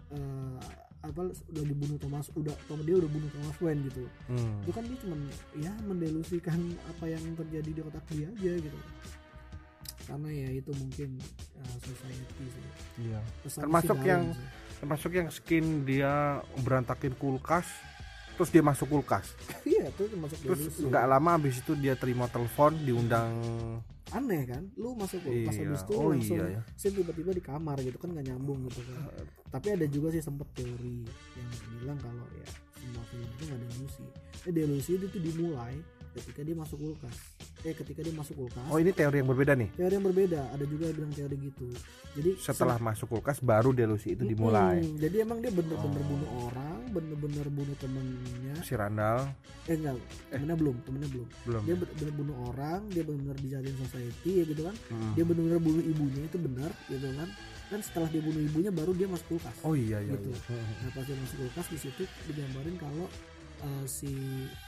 eh, 0.09 0.59
apa 0.99 1.21
udah 1.31 1.65
dibunuh 1.65 1.95
Thomas 1.97 2.27
udah 2.35 2.51
dia 2.83 2.97
udah 2.97 3.07
bunuh 3.07 3.31
Thomas 3.31 3.57
Wayne 3.59 3.81
gitu. 3.87 4.03
Hmm. 4.27 4.59
itu 4.61 4.71
kan 4.73 4.83
dia 4.83 4.99
cuman 4.99 5.21
ya 5.55 5.73
mendelusikan 5.85 6.59
apa 6.85 7.05
yang 7.07 7.23
terjadi 7.37 7.71
di 7.71 7.81
otak 7.81 8.05
dia 8.11 8.27
aja 8.27 8.53
gitu 8.59 8.79
karena 10.09 10.29
ya 10.33 10.49
itu 10.57 10.73
mungkin 10.73 11.21
uh, 11.61 11.77
society 11.85 12.45
sih. 12.49 12.65
Iya. 13.05 13.21
Pesan 13.45 13.61
Termasuk 13.69 13.99
yang- 14.03 14.33
sih. 14.33 14.47
termasuk 14.79 15.11
yang 15.11 15.29
skin 15.29 15.67
dia 15.83 16.39
berantakin 16.63 17.13
kulkas 17.13 17.67
terus 18.39 18.49
dia 18.49 18.63
masuk 18.63 18.89
kulkas. 18.89 19.27
Iya 19.69 19.93
itu 19.93 20.09
termasuk 20.09 20.39
terus 20.41 20.61
nggak 20.81 21.05
lama 21.07 21.31
habis 21.37 21.61
itu 21.61 21.77
dia 21.77 21.93
terima 21.95 22.25
telepon 22.27 22.73
diundang. 22.81 23.35
Aneh 24.09 24.49
kan? 24.49 24.65
Lu 24.81 24.97
masuk 24.97 25.21
kulkas 25.21 25.55
iya. 25.55 25.69
habis 25.69 25.83
itu 25.85 25.93
oh 25.93 26.09
langsung 26.09 26.39
iya 26.41 26.47
ya 26.57 26.63
sih 26.75 26.89
tiba-tiba 26.89 27.31
di 27.37 27.43
kamar 27.45 27.77
gitu 27.85 28.01
kan 28.01 28.17
nggak 28.17 28.27
nyambung 28.33 28.65
gitu 28.71 28.81
kan. 28.89 28.97
Tapi 29.53 29.67
ada 29.77 29.87
juga 29.91 30.09
sih 30.09 30.23
sempet 30.25 30.49
teori 30.57 31.05
yang 31.37 31.49
bilang 31.85 31.99
kalau 32.01 32.25
ya 32.33 32.49
semua 32.79 33.03
film 33.11 33.29
itu 33.29 33.43
nggak 33.45 33.61
delusi 33.67 34.05
eh 34.47 34.53
delusi 34.55 34.91
itu 34.97 35.07
tuh 35.11 35.21
dimulai 35.21 35.75
ketika 36.19 36.41
dia 36.43 36.55
masuk 36.55 36.79
kulkas. 36.79 37.17
Eh 37.61 37.75
ketika 37.75 38.01
dia 38.01 38.13
masuk 38.13 38.35
kulkas. 38.37 38.67
Oh 38.67 38.77
ini 38.77 38.91
teori 38.91 39.19
yang 39.19 39.27
berbeda 39.27 39.53
nih. 39.53 39.69
Teori 39.73 39.95
yang 39.95 40.07
berbeda. 40.07 40.41
Ada 40.51 40.65
juga 40.65 40.85
yang 40.87 40.97
bilang 40.97 41.13
teori 41.13 41.37
gitu. 41.41 41.67
Jadi 42.15 42.31
setelah 42.37 42.77
masuk 42.77 43.07
kulkas 43.09 43.39
baru 43.39 43.71
delusi 43.71 44.13
itu 44.13 44.23
dimulai. 44.23 44.79
Mm-mm. 44.79 44.97
jadi 44.97 45.17
emang 45.23 45.39
dia 45.39 45.51
bener-bener 45.51 45.79
Oh. 45.99 46.07
bunuh 46.07 46.31
orang 46.45 46.79
bener-bener 46.89 47.47
bunuh 47.49 47.77
temennya. 47.79 48.55
Si 48.61 48.73
Randall. 48.73 49.27
Eh 49.65 49.75
enggak. 49.75 49.99
Temennya 50.29 50.57
belum 50.57 50.77
temennya 50.83 51.09
belum. 51.11 51.29
Belum 51.45 51.63
dia 51.63 51.77
bener-bener 51.77 52.15
bunuh 52.15 52.37
orang 52.47 52.81
dia 52.89 53.03
bener-bener 53.03 53.39
dijadiin 53.39 53.77
society 53.79 54.31
ya 54.39 54.45
gitu 54.45 54.63
kan. 54.63 54.75
Mm. 54.89 55.13
dia 55.15 55.25
bener-bener 55.25 55.61
bunuh 55.61 55.83
ibunya 55.83 56.23
itu 56.25 56.39
benar 56.39 56.71
gitu 56.87 57.09
kan. 57.13 57.31
Dan 57.69 57.85
setelah 57.85 58.09
dia 58.09 58.23
bunuh 58.25 58.41
ibunya 58.41 58.71
baru 58.71 58.97
dia 58.97 59.05
masuk 59.05 59.27
kulkas. 59.29 59.53
Oh 59.61 59.77
iya 59.77 60.01
iya, 60.01 60.17
Gitu. 60.17 60.33
iya. 60.33 60.57
nah 60.81 60.91
pas 60.91 61.05
dia 61.05 61.17
masuk 61.17 61.37
kulkas 61.39 61.67
di 61.69 61.79
situ 61.79 62.03
digambarin 62.25 62.77
kalau 62.77 63.05
uh, 63.61 63.85
si 63.85 64.11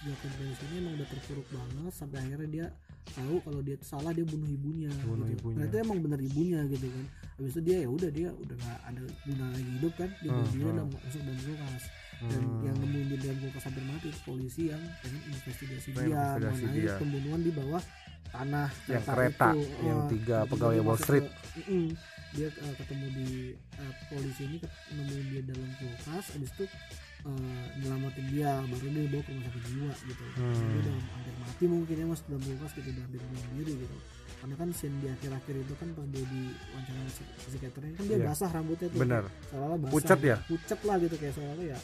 Joaquin 0.01 0.33
Phoenix 0.33 0.59
ini 0.65 0.75
emang 0.79 0.95
udah 0.95 1.09
terpuruk 1.09 1.47
banget 1.49 1.93
sampai 1.93 2.19
akhirnya 2.21 2.49
dia 2.49 2.67
tahu 3.11 3.37
kalau 3.41 3.61
dia 3.61 3.77
salah 3.81 4.11
dia 4.11 4.23
bunuh 4.23 4.47
ibunya 4.47 4.91
Bunuh 5.03 5.27
gitu. 5.27 5.41
ibunya. 5.41 5.57
nah 5.57 5.65
itu 5.67 5.77
emang 5.79 5.99
bener 6.01 6.21
ibunya 6.23 6.61
gitu 6.67 6.87
kan 6.87 7.05
habis 7.35 7.53
itu 7.53 7.63
dia 7.63 7.77
ya 7.81 7.89
udah 7.89 8.11
dia 8.11 8.29
udah 8.31 8.57
nggak 8.57 8.79
ada 8.85 9.01
guna 9.25 9.45
lagi 9.51 9.71
hidup 9.73 9.93
kan 9.97 10.11
dia 10.17 10.31
bunuh 10.31 10.41
Hmm, 10.41 10.53
diri 10.53 10.65
hmm. 10.65 10.77
dan 10.77 10.87
masuk 10.89 11.21
dalam 11.21 11.39
kulkas 11.41 11.85
dan 12.21 12.43
Hmm. 12.45 12.61
yang 12.63 12.77
nemuin 12.79 13.07
dia 13.09 13.19
dalam 13.19 13.39
kulkas 13.41 13.65
hampir 13.65 13.85
mati 13.85 14.07
itu 14.07 14.21
polisi 14.23 14.63
yang 14.69 14.83
pengen 15.01 15.23
investigasi 15.27 15.89
dia 15.91 16.23
mengenai 16.37 16.77
dia. 16.77 16.95
pembunuhan 16.97 17.41
di 17.41 17.51
bawah 17.51 17.83
tanah 18.31 18.69
Yang 18.87 19.05
kereta, 19.09 19.49
itu. 19.51 19.63
yang 19.83 19.99
Oh, 19.99 20.07
tiga 20.07 20.37
jadi 20.39 20.51
pegawai 20.53 20.77
dia 20.77 20.85
Wall 20.85 20.99
Street. 21.01 21.27
ke- 21.27 21.35
Mm-mm. 21.59 21.87
dia 22.31 22.47
uh, 22.47 22.75
ketemu 22.77 23.07
di 23.11 23.29
uh, 23.75 23.93
polisi 24.07 24.43
ini 24.47 24.59
nemuin 24.93 25.27
dia 25.27 25.43
dalam 25.49 25.71
kulkas 25.75 26.25
habis 26.31 26.51
itu 26.53 26.65
uh, 27.23 27.65
nyelamatin 27.77 28.25
dia 28.29 28.51
baru 28.63 28.87
dia 28.87 29.03
dibawa 29.03 29.23
ke 29.23 29.31
rumah 29.31 29.45
sakit 29.47 29.63
jiwa 29.67 29.93
gitu 30.05 30.25
Hmm. 30.31 30.55
dia 30.55 30.79
udah 30.81 30.95
hampir 31.11 31.35
mati 31.37 31.65
mungkin 31.67 31.95
ya 31.95 32.07
mas 32.07 32.21
dalam 32.25 32.41
kulkas 32.41 32.73
gitu 32.75 32.89
udah 32.89 33.03
hampir 33.05 33.21
bunuh 33.21 33.45
diri 33.59 33.73
gitu 33.79 33.97
karena 34.41 34.55
kan 34.57 34.69
scene 34.73 34.97
di 34.99 35.07
akhir-akhir 35.07 35.55
itu 35.55 35.75
kan 35.75 35.89
pas 35.93 36.07
dia 36.07 36.25
di 36.25 36.43
wawancara 36.71 37.01
psikiaternya 37.43 37.93
kan 37.93 38.05
dia 38.07 38.17
Iya. 38.17 38.27
basah 38.27 38.51
rambutnya 38.51 38.89
tuh 38.89 38.99
Benar. 38.99 39.25
seolah 39.47 39.77
basah 39.79 39.93
Pucat 39.93 40.19
ya? 40.23 40.37
pucat 40.43 40.81
lah 40.81 40.97
gitu 40.99 41.15
kayak 41.15 41.35
seolah 41.35 41.65
ya 41.67 41.79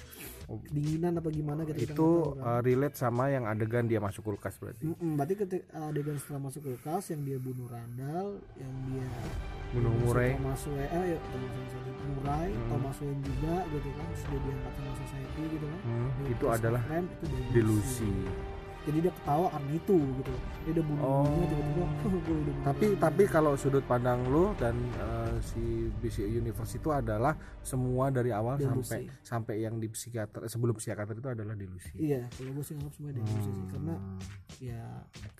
Oh. 0.46 0.62
kedinginan 0.62 1.12
apa 1.12 1.28
gimana 1.28 1.60
gitu 1.64 1.74
kita 1.76 1.90
Itu 1.90 1.98
tahu 1.98 2.38
kan. 2.38 2.46
uh, 2.46 2.60
relate 2.62 2.94
sama 2.94 3.24
yang 3.28 3.44
adegan 3.44 3.84
dia 3.84 3.98
masuk 3.98 4.22
kulkas 4.24 4.54
berarti. 4.56 4.86
Mm-mm, 4.86 5.18
berarti 5.18 5.34
ketika 5.36 5.58
adegan 5.84 6.16
setelah 6.16 6.40
masuk 6.40 6.62
kulkas 6.62 7.10
yang 7.10 7.20
dia 7.20 7.34
bunuh 7.36 7.66
Randall 7.66 8.28
yang 8.54 8.72
dia 8.86 9.06
Bunuh 9.68 9.90
Murray. 9.98 10.38
Thomas 10.38 10.62
Wayne 10.64 10.86
eh 10.86 11.04
ya 11.08 11.18
Thomas 11.18 11.50
Wayne 11.50 11.66
sorry. 11.68 11.90
Murray 12.06 12.50
Hmm. 12.54 12.68
Thomas 12.70 12.96
Wayne 12.96 13.22
juga 13.26 13.54
gitu 13.66 13.88
kan 13.90 14.06
dia 14.08 14.38
diangkat 14.38 14.72
sama 14.72 14.92
society 14.96 15.42
gitu 15.50 15.66
kan 15.66 15.80
Hmm, 15.82 16.10
itu 16.24 16.44
adalah 16.48 16.82
Friend, 16.86 17.06
itu 17.10 17.24
delusi. 17.26 17.50
delusi. 17.52 18.12
Jadi 18.86 18.98
dia 19.00 19.12
ketawa 19.12 19.46
karena 19.48 19.70
itu 19.74 19.96
gitu 19.98 20.32
dia 20.62 20.70
udah 20.72 20.84
bunuh 20.84 21.02
Oh. 21.02 21.26
tiba-tiba 21.26 21.58
"Huh, 21.58 21.90
gua 22.06 22.06
udah 22.06 22.20
bunuh 22.22 22.54
Tapi 22.62 22.84
bunuh." 22.86 22.98
tapi 22.98 23.22
kalau 23.26 23.52
sudut 23.54 23.84
pandang 23.84 24.20
lu 24.24 24.54
dan 24.54 24.74
uh, 24.96 25.34
si 25.40 25.60
BC 25.96 26.22
Universe 26.24 26.74
itu 26.74 26.88
adalah 26.88 27.34
semua 27.60 28.08
dari 28.08 28.30
awal 28.30 28.54
Delusi. 28.56 28.86
sampai 28.86 29.00
sampai 29.20 29.54
yang 29.60 29.76
di 29.76 29.88
psikiater 29.88 30.40
eh, 30.40 30.48
sebelum 30.48 30.72
psikiater 30.72 31.12
itu 31.12 31.28
adalah 31.28 31.52
delusi. 31.52 31.92
iya 31.96 32.24
kalau 32.30 32.50
gue 32.52 32.62
sih 32.62 32.72
nganggap 32.72 32.94
semua 32.94 33.10
delusi 33.12 33.38
sih 33.44 33.66
karena 33.68 33.94
Hmm, 33.96 34.18
ya 34.58 34.84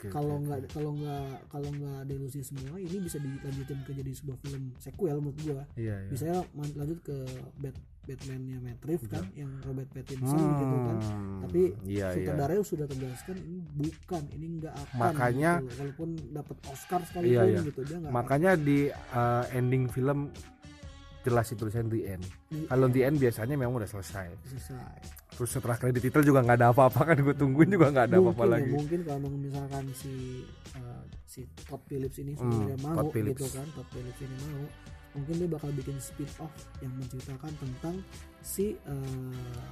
kalau 0.09 0.37
nggak 0.39 0.61
kalau 0.69 0.91
nggak 0.93 1.31
kalau 1.47 1.71
nggak 1.71 2.01
delusi 2.05 2.41
semua 2.41 2.77
ini 2.77 2.99
bisa 2.99 3.17
dilanjutin 3.17 3.79
ke 3.81 3.93
jadi 3.93 4.11
sebuah 4.13 4.39
film 4.39 4.75
sequel 4.77 5.17
menurut 5.17 5.39
gua 5.41 5.63
Iya, 5.75 5.97
iya. 5.99 6.11
bisa 6.11 6.25
lanjut 6.53 6.99
ke 7.01 7.17
Bat 7.57 7.77
Batman-nya 8.07 8.59
Matt 8.59 8.81
Reeves 8.81 9.07
kan 9.07 9.25
yang 9.33 9.51
Robert 9.61 9.90
Pattinson 9.90 10.38
Hmm, 10.38 10.55
gitu 10.55 10.77
kan 10.79 10.97
tapi 11.42 11.62
iya, 11.85 12.07
iya. 12.07 12.14
sutradaranya 12.16 12.62
sudah 12.64 12.87
tegaskan 12.87 13.37
ini 13.38 13.59
bukan 13.73 14.23
ini 14.31 14.47
nggak 14.57 14.75
akan 14.77 14.97
Makanya- 14.97 15.55
gitu. 15.59 15.75
walaupun 15.77 16.09
dapat 16.31 16.57
Oscar 16.66 17.01
sekalipun 17.03 17.33
Iya, 17.33 17.42
iya. 17.45 17.61
gitu 17.62 17.81
dia 17.83 17.97
nggak 17.99 18.12
Makanya 18.12 18.51
di 18.57 18.79
uh, 19.11 19.45
ending 19.51 19.85
film 19.87 20.31
jelas 21.21 21.51
itu 21.51 21.59
tulisan 21.59 21.90
the 21.90 22.07
end. 22.09 22.23
Di- 22.47 22.64
Kalau 22.64 22.87
the 22.87 23.03
end 23.03 23.19
biasanya 23.19 23.55
memang 23.55 23.75
udah 23.75 23.90
selesai. 23.90 24.31
akan 24.31 24.47
selesai 24.47 24.95
Terus 25.35 25.51
setelah 25.51 25.77
kredit 25.77 26.01
title 26.01 26.23
juga 26.25 26.40
nggak 26.40 26.57
ada 26.57 26.69
apa-apa 26.71 27.01
kan 27.05 27.16
gue 27.19 27.35
tungguin 27.35 27.69
juga 27.69 27.90
nggak 27.90 28.07
ada 28.07 28.16
apa-apa 28.16 28.40
ya, 28.40 28.51
lagi. 28.53 28.71
mungkin 28.73 29.01
kalau 29.03 29.29
misalkan 29.29 29.85
si 29.92 30.47
uh, 30.73 31.03
si 31.25 31.40
Todd 31.61 31.83
Phillips 31.85 32.16
ini 32.16 32.33
Hmm, 32.33 32.47
sebenarnya 32.49 32.79
mau 32.81 32.95
Todd 32.97 33.11
Phillips. 33.11 33.37
gitu 33.37 33.47
kan 33.53 33.66
Todd 33.69 33.88
Phillips 33.90 34.21
ini 34.23 34.35
mau 34.40 34.64
mungkin 35.16 35.35
dia 35.40 35.48
bakal 35.48 35.70
bikin 35.72 35.96
spin 35.98 36.29
off 36.38 36.52
yang 36.85 36.92
menceritakan 36.94 37.52
tentang 37.57 37.96
si 38.44 38.76
uh, 38.85 39.64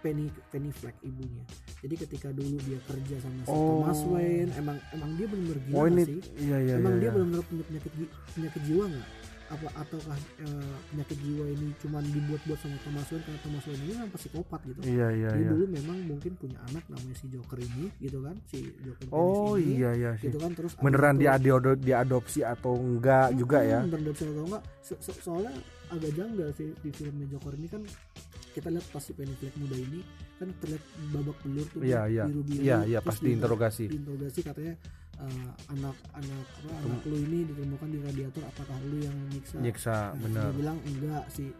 Penny 0.00 0.26
Penny 0.48 0.72
Fleck 0.72 0.96
ibunya 1.04 1.44
jadi 1.84 1.94
ketika 2.08 2.28
dulu 2.32 2.56
dia 2.64 2.80
kerja 2.88 3.16
sama 3.20 3.40
si 3.44 3.52
Oh. 3.52 3.84
Thomas 3.84 4.00
Wayne 4.08 4.50
emang 4.56 4.78
emang 4.96 5.10
dia 5.20 5.26
benar-benar 5.28 5.60
gila 5.68 5.76
Oh 5.76 5.84
ini 5.86 6.02
sih 6.02 6.20
iya 6.40 6.56
iya 6.64 6.74
emang 6.80 6.96
iya. 6.96 7.00
dia 7.00 7.08
iya. 7.08 7.14
benar-benar 7.14 7.44
punya 7.44 7.64
penyakit 7.68 7.92
penyakit 8.32 8.62
jiwa 8.64 8.84
nggak 8.88 9.08
apa 9.46 9.68
ataukah 9.76 10.14
eh, 10.38 10.74
penyakit 10.88 11.18
jiwa 11.18 11.46
ini 11.48 11.70
cuman 11.78 12.02
dibuat-buat 12.04 12.58
sama 12.58 12.76
Thomas 12.80 13.06
Wayne 13.06 13.22
karena 13.22 13.40
Thomas 13.40 13.64
Wayne 13.64 13.78
ini 13.80 13.92
memang 13.94 14.10
psikopat 14.12 14.60
gitu 14.64 14.80
Iya 14.82 15.08
iya 15.12 15.30
iya. 15.32 15.48
dulu 15.48 15.64
memang 15.68 15.98
mungkin 16.04 16.32
punya 16.34 16.58
anak 16.64 16.84
namanya 16.86 17.14
si 17.14 17.26
Joker 17.28 17.58
ini 17.58 17.86
gitu 17.96 18.18
kan 18.20 18.36
si 18.44 18.58
Joker 18.80 19.06
Oh 19.08 19.54
ini, 19.54 19.78
iya 19.78 19.90
iya 19.92 20.10
sih. 20.14 20.26
gitu 20.26 20.38
kan 20.38 20.50
terus 20.52 20.74
Beneran 20.76 21.14
dia 21.16 21.30
ado- 21.32 21.78
diadopsi 21.78 22.40
atau 22.42 22.74
enggak 22.74 23.32
juga 23.32 23.58
ya? 23.60 23.78
Hmm, 23.78 23.86
beneran 23.88 24.02
diadopsi 24.04 24.24
atau 24.26 24.44
enggak 24.44 24.62
So- 24.80 25.00
so- 25.00 25.20
soalnya 25.20 25.54
agak 25.88 26.12
janggal 26.12 26.48
sih 26.52 26.68
di 26.76 26.90
filmnya 26.90 27.26
Joker 27.28 27.54
ini 27.54 27.68
kan 27.68 27.82
kita 28.50 28.68
lihat 28.68 28.86
pas 28.88 29.00
si 29.00 29.12
Penny 29.12 29.34
Fleck 29.34 29.54
muda 29.54 29.76
ini 29.76 30.00
kan 30.34 30.48
terlihat 30.58 30.82
babak 31.10 31.36
belur 31.40 31.66
tuh 31.68 31.80
Iya 31.80 32.02
iya. 32.08 32.24
biru-biru 32.24 32.60
Iya 32.60 32.78
iya 32.84 32.98
terus 32.98 33.06
pas 33.06 33.16
diinterogasi. 33.20 33.84
diinterogasi 33.86 34.40
katanya 34.42 34.74
eh, 35.18 35.50
anak 35.68 35.96
anak 36.12 36.44
apa 36.58 36.72
anak 36.82 37.00
lu 37.04 37.16
ini 37.18 37.38
ditemukan 37.46 37.88
di 37.88 37.98
radiator 38.00 38.42
apakah 38.44 38.76
lu 38.84 38.98
yang 39.00 39.16
nyiksa 39.30 39.56
Nyiksa 39.58 39.96
Nah, 40.08 40.20
bener. 40.20 40.42
dia 40.44 40.54
bilang 40.54 40.78
enggak 40.84 41.24
si 41.28 41.50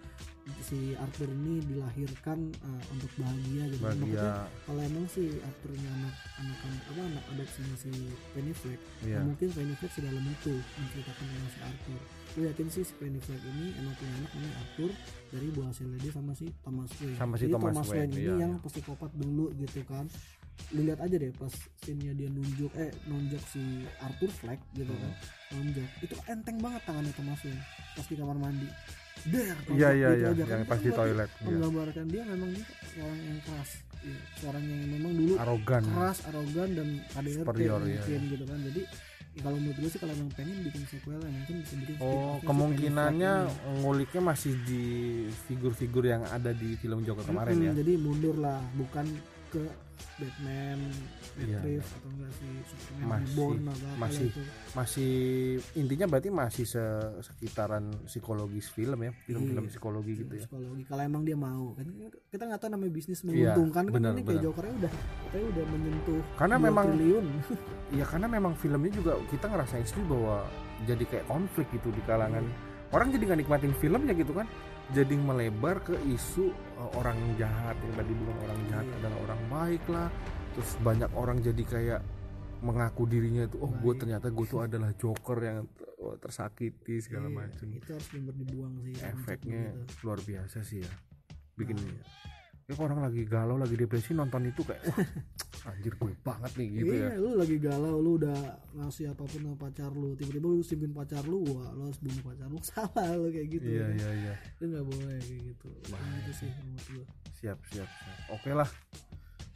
si 0.63 0.95
Arthur 0.95 1.27
ini 1.27 1.59
dilahirkan 1.61 2.39
eh, 2.55 2.83
untuk 2.95 3.11
bahagia 3.19 3.67
gitu 3.67 3.83
Bahagia. 3.83 4.47
kalau 4.63 4.79
emang 4.81 5.07
si 5.07 5.43
Arthurnya 5.43 5.91
anak 5.93 6.15
anak 6.39 6.59
apa 6.87 7.03
anak 7.03 7.25
adopsinya 7.35 7.75
si 7.75 7.91
Penny 8.31 8.55
Fleck 8.55 8.79
Iya. 9.03 9.27
mungkin 9.27 9.49
Penny 9.51 9.75
Fleck 9.75 9.91
sedalam 9.91 10.23
itu 10.23 10.55
menceritakan 10.55 11.25
tentang 11.27 11.51
si 11.51 11.61
Arthur 11.61 12.01
lu 12.37 12.41
yakin 12.47 12.67
sih 12.71 12.85
si 12.85 12.95
Penny 12.95 13.19
Fleck 13.19 13.43
ini 13.43 13.75
emang 13.75 13.95
punya 13.99 14.13
anak 14.15 14.31
namanya 14.33 14.55
Arthur 14.63 14.91
dari 15.27 15.49
buah 15.51 15.67
hasilnya 15.67 15.99
dia 15.99 16.13
sama 16.15 16.33
si 16.33 16.47
Thomas 16.63 16.91
Wayne 16.95 17.17
Sama 17.17 17.35
si 17.35 17.43
Jadi 17.43 17.53
Thomas 17.57 17.75
Wayne, 17.75 17.91
Wayne, 17.91 18.07
ini 18.07 18.23
iya, 18.23 18.35
yang 18.39 18.53
iya. 18.55 18.63
psikopat 18.63 19.11
dulu 19.19 19.47
gitu 19.57 19.81
kan 19.83 20.07
lu 20.69 20.83
lihat 20.83 20.99
aja 20.99 21.15
deh 21.15 21.31
pas 21.33 21.53
scene-nya 21.79 22.13
dia 22.13 22.27
nunjuk 22.27 22.73
eh 22.75 22.91
nunjuk 23.05 23.43
si 23.47 23.63
Arthur 23.99 24.31
Fleck 24.31 24.59
gitu 24.73 24.91
kan 24.91 25.13
Hmm. 25.47 25.63
nunjuk 25.63 25.87
itu 26.01 26.15
enteng 26.27 26.59
banget 26.59 26.83
tangannya 26.83 27.13
Wayne 27.15 27.63
pas 27.95 28.03
di 28.03 28.15
kamar 28.15 28.37
mandi 28.37 28.69
Der, 29.25 29.57
Iya 29.69 29.89
iya 29.91 30.09
gitu 30.13 30.23
iya 30.23 30.31
kan. 30.37 30.47
yang 30.53 30.63
pas 30.65 30.79
di 30.79 30.91
toilet. 30.93 31.31
Iya. 31.33 31.47
menggambarkan 31.49 32.05
dia 32.07 32.23
memang 32.27 32.51
dia 32.53 32.67
seorang 32.89 33.21
yang 33.21 33.39
keras 33.43 33.71
Iya, 33.99 34.19
seorang 34.37 34.63
yang 34.63 34.81
memang 34.89 35.13
dulu 35.15 35.35
Arogan. 35.37 35.83
keras 35.85 36.19
arogan 36.25 36.69
dan 36.73 36.89
KDRT 37.09 37.43
Superior, 37.43 37.81
iya, 37.81 37.97
mungkin 37.97 38.21
gitu 38.29 38.45
kan 38.45 38.59
jadi 38.65 38.83
ya 39.33 39.41
kalau 39.43 39.57
menurut 39.57 39.77
gue 39.77 39.91
sih 39.91 39.99
kalau 39.99 40.13
emang 40.15 40.31
pengen 40.33 40.57
bikin 40.63 40.83
sequel 40.85 41.19
ya 41.19 41.29
mungkin 41.29 41.55
bisa 41.61 41.75
bikin 41.77 41.95
Oh, 41.99 42.37
kemungkinannya 42.41 43.33
nguliknya 43.79 44.23
masih 44.25 44.53
di 44.63 44.85
figur-figur 45.43 46.05
yang 46.05 46.23
ada 46.25 46.51
di 46.51 46.75
film 46.75 47.03
Joker 47.03 47.23
kemarin 47.23 47.55
Mm-mm, 47.55 47.69
ya. 47.69 47.73
jadi 47.77 47.93
mundur 47.97 48.37
lah 48.37 48.59
bukan 48.73 49.07
ke 49.49 49.63
Batman, 50.17 50.79
Matt 51.37 51.45
Iya, 51.45 51.59
Reeves 51.61 51.91
atau 51.91 52.09
enggak 52.09 52.31
si 52.33 52.47
Superman 52.65 53.07
Masih- 53.07 53.29
Reborn 53.29 53.61
atau 53.67 53.87
apa 53.87 53.99
masih 53.99 54.27
itu. 54.27 54.41
Masih 54.73 55.13
intinya 55.75 56.07
berarti 56.07 56.29
masih 56.31 56.65
se- 56.65 57.13
sekitaran 57.23 57.85
psikologis 58.05 58.67
film 58.69 58.99
ya, 58.99 59.13
film-film 59.23 59.61
Iya, 59.63 59.71
psikologi 59.71 60.13
gitu 60.17 60.33
ya. 60.33 60.43
psikologi 60.43 60.83
kalau 60.85 61.03
emang 61.03 61.23
dia 61.23 61.37
mau 61.37 61.73
kan 61.73 61.87
kita 62.27 62.43
nggak 62.43 62.59
tahu 62.59 62.71
namanya 62.71 62.93
bisnis 62.93 63.21
Iya, 63.21 63.27
menguntungkan 63.27 63.85
kan 63.85 63.93
benar, 63.93 64.11
ini 64.11 64.21
kayak 64.21 64.29
benar. 64.33 64.45
Jokernya 64.47 64.75
udah 64.77 64.93
katanya 65.23 65.47
udah 65.47 65.65
menyentuh 65.69 66.21
Karena 66.35 66.57
2 66.57 66.65
memang- 66.65 66.87
triliun 66.89 67.27
Ya 67.89 68.05
karena 68.05 68.27
memang 68.27 68.53
filmnya 68.55 68.91
juga 68.91 69.13
kita 69.27 69.47
ngerasain 69.47 69.85
sendiri 69.85 70.09
bahwa 70.09 70.37
jadi 70.83 71.05
kayak 71.05 71.27
konflik 71.27 71.67
gitu 71.71 71.89
di 71.89 72.03
kalangan 72.03 72.45
orang 72.89 73.09
jadi 73.09 73.23
nggak 73.25 73.41
nikmatin 73.43 73.73
filmnya 73.75 74.13
gitu 74.13 74.33
kan 74.33 74.47
jadi 74.93 75.15
melebar 75.15 75.83
ke 75.83 75.97
isu 76.07 76.51
uh, 76.79 76.91
orang 76.95 77.19
jahat. 77.35 77.75
Yang 77.81 77.95
tadi 77.99 78.13
bilang 78.15 78.39
orang 78.43 78.61
jahat 78.71 78.87
Iya. 78.87 78.97
adalah 79.01 79.19
orang 79.25 79.41
baik 79.49 79.85
lah. 79.89 80.09
Terus 80.55 80.71
banyak 80.81 81.11
orang 81.15 81.39
jadi 81.41 81.63
kayak 81.63 82.03
mengaku 82.57 83.05
dirinya 83.05 83.45
itu 83.45 83.61
oh 83.61 83.69
gue 83.69 83.93
ternyata 83.95 84.33
gue 84.33 84.47
tuh 84.49 84.65
adalah 84.67 84.91
joker 84.97 85.39
yang 85.45 85.69
oh, 86.01 86.17
tersakiti 86.17 87.05
segala 87.05 87.29
Iya, 87.29 87.37
macam 87.37 87.67
itu 87.69 87.91
harus 87.93 88.09
bener 88.09 88.33
dibuang 88.33 88.75
sih 88.81 88.95
konsep 88.97 89.13
efeknya 89.13 89.63
luar 90.01 90.19
biasa 90.25 90.59
sih 90.65 90.81
ya 90.81 90.93
bikin 91.53 91.77
Nah, 91.77 92.01
ya 92.67 92.75
orang 92.83 92.99
lagi 92.99 93.23
galau 93.23 93.55
lagi 93.55 93.79
depresi 93.79 94.11
nonton 94.11 94.51
itu 94.51 94.67
kayak 94.67 94.83
wah 94.91 94.99
anjir 95.71 95.95
gue 95.95 96.15
banget 96.23 96.53
nih 96.59 96.69
gitu 96.83 96.95
iya, 96.95 97.15
ya. 97.15 97.23
lu 97.23 97.31
lagi 97.39 97.57
galau, 97.59 97.99
lu 97.99 98.23
udah 98.23 98.39
ngasih 98.75 99.11
apa 99.11 99.23
pun 99.27 99.41
sama 99.43 99.57
pacar 99.59 99.91
lu, 99.91 100.15
tiba-tiba 100.15 100.47
lu 100.47 100.63
singgung 100.63 100.95
pacar 100.95 101.27
lu, 101.27 101.43
wah 101.43 101.75
lu 101.75 101.91
harus 101.91 101.99
bunuh 101.99 102.23
pacar 102.23 102.47
lu, 102.47 102.59
salah 102.71 103.09
lu 103.19 103.31
kayak 103.35 103.49
gitu. 103.51 103.67
iya 103.67 103.87
iya 103.91 104.11
iya. 104.15 104.35
Itu 104.59 104.65
nggak 104.71 104.87
boleh 104.87 105.19
kayak 105.19 105.43
gitu. 105.43 105.69
Nah, 105.91 106.15
itu 106.23 106.33
sih 106.39 106.51
menurut 106.63 106.87
gua. 106.87 107.07
siap 107.35 107.59
siap 107.75 107.91
siap. 107.91 108.19
Oke 108.39 108.51
lah. 108.55 108.69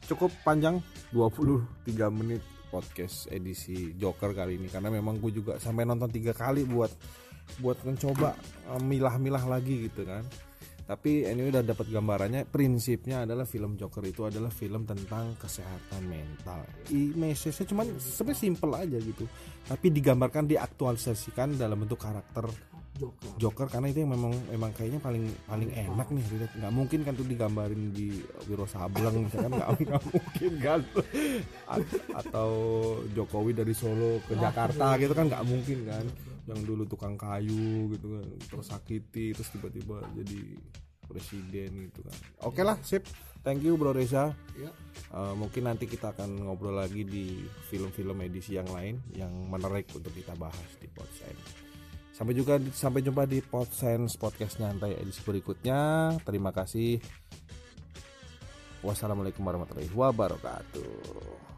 Cukup 0.03 0.31
panjang 0.43 0.83
23 1.15 2.11
menit 2.11 2.43
podcast 2.67 3.31
edisi 3.31 3.95
Joker 3.95 4.35
kali 4.35 4.59
ini. 4.59 4.67
Karena 4.67 4.91
memang 4.91 5.15
gue 5.15 5.31
juga 5.31 5.55
sampai 5.63 5.87
nonton 5.87 6.11
tiga 6.11 6.35
kali 6.35 6.67
buat 6.67 6.91
buat 7.63 7.79
mencoba 7.87 8.35
eh, 8.67 8.81
milah-milah 8.83 9.43
lagi 9.47 9.87
gitu 9.87 10.03
kan 10.03 10.23
tapi 10.91 11.23
anyway 11.23 11.55
udah 11.55 11.63
dapat 11.63 11.87
gambarannya 11.87 12.43
prinsipnya 12.51 13.23
adalah 13.23 13.47
film 13.47 13.79
Joker 13.79 14.03
itu 14.03 14.27
adalah 14.27 14.51
film 14.51 14.83
tentang 14.83 15.39
kesehatan 15.39 16.03
mental. 16.03 16.67
I 16.91 17.15
message-nya 17.15 17.63
cuman 17.71 17.95
sebenarnya 17.95 18.43
simple 18.43 18.73
aja 18.75 18.97
gitu. 18.99 19.23
Tapi 19.71 19.87
digambarkan 19.87 20.51
diaktualisasikan 20.51 21.55
dalam 21.55 21.79
bentuk 21.79 21.95
karakter 21.95 22.43
Joker. 22.99 23.31
Joker 23.39 23.67
karena 23.71 23.87
itu 23.87 24.03
yang 24.03 24.19
memang 24.19 24.35
memang 24.51 24.75
kayaknya 24.75 24.99
paling 24.99 25.31
paling 25.47 25.71
enak 25.71 26.11
nih 26.11 26.25
relate. 26.27 26.53
Nggak 26.59 26.73
mungkin 26.75 26.99
kan 27.07 27.13
tuh 27.15 27.23
digambarin 27.23 27.83
di 27.95 28.19
Wiro 28.51 28.67
Sableng 28.67 29.31
misalkan 29.31 29.51
nggak 29.55 29.69
nggak 29.87 30.03
mungkin 30.11 30.51
kan? 30.59 30.79
A- 31.71 31.87
atau 32.19 32.51
Jokowi 33.15 33.55
dari 33.55 33.71
Solo 33.71 34.19
ke 34.27 34.35
Jakarta 34.35 34.99
gitu 34.99 35.15
kan? 35.15 35.31
Nggak 35.31 35.45
mungkin 35.47 35.87
kan 35.87 36.03
yang 36.49 36.59
dulu 36.65 36.83
tukang 36.89 37.19
kayu 37.19 37.91
gitu 37.93 38.17
kan 38.17 38.27
tersakiti 38.49 39.35
terus 39.35 39.49
tiba-tiba 39.53 40.01
jadi 40.17 40.39
presiden 41.05 41.91
gitu 41.91 42.01
kan 42.05 42.15
oke 42.47 42.61
lah 42.63 42.77
sip 42.81 43.05
thank 43.45 43.61
you 43.61 43.75
Bro 43.75 43.93
Reza 43.93 44.33
Ya. 44.55 44.71
Uh, 45.11 45.33
mungkin 45.35 45.67
nanti 45.67 45.89
kita 45.89 46.15
akan 46.15 46.47
ngobrol 46.47 46.77
lagi 46.77 47.03
di 47.03 47.43
film-film 47.67 48.19
edisi 48.23 48.55
yang 48.55 48.69
lain 48.69 48.99
yang 49.17 49.31
menarik 49.49 49.89
untuk 49.91 50.11
kita 50.13 50.37
bahas 50.39 50.69
di 50.79 50.87
podcast 50.91 51.71
Sampai 52.21 52.37
juga 52.37 52.61
sampai 52.69 53.01
jumpa 53.01 53.25
di 53.25 53.41
Podsense 53.41 54.13
podcast 54.13 54.61
nyantai 54.61 54.93
edisi 54.93 55.25
berikutnya. 55.25 56.13
Terima 56.21 56.53
kasih. 56.53 57.01
Wassalamualaikum 58.85 59.41
warahmatullahi 59.41 59.89
wabarakatuh. 59.89 61.50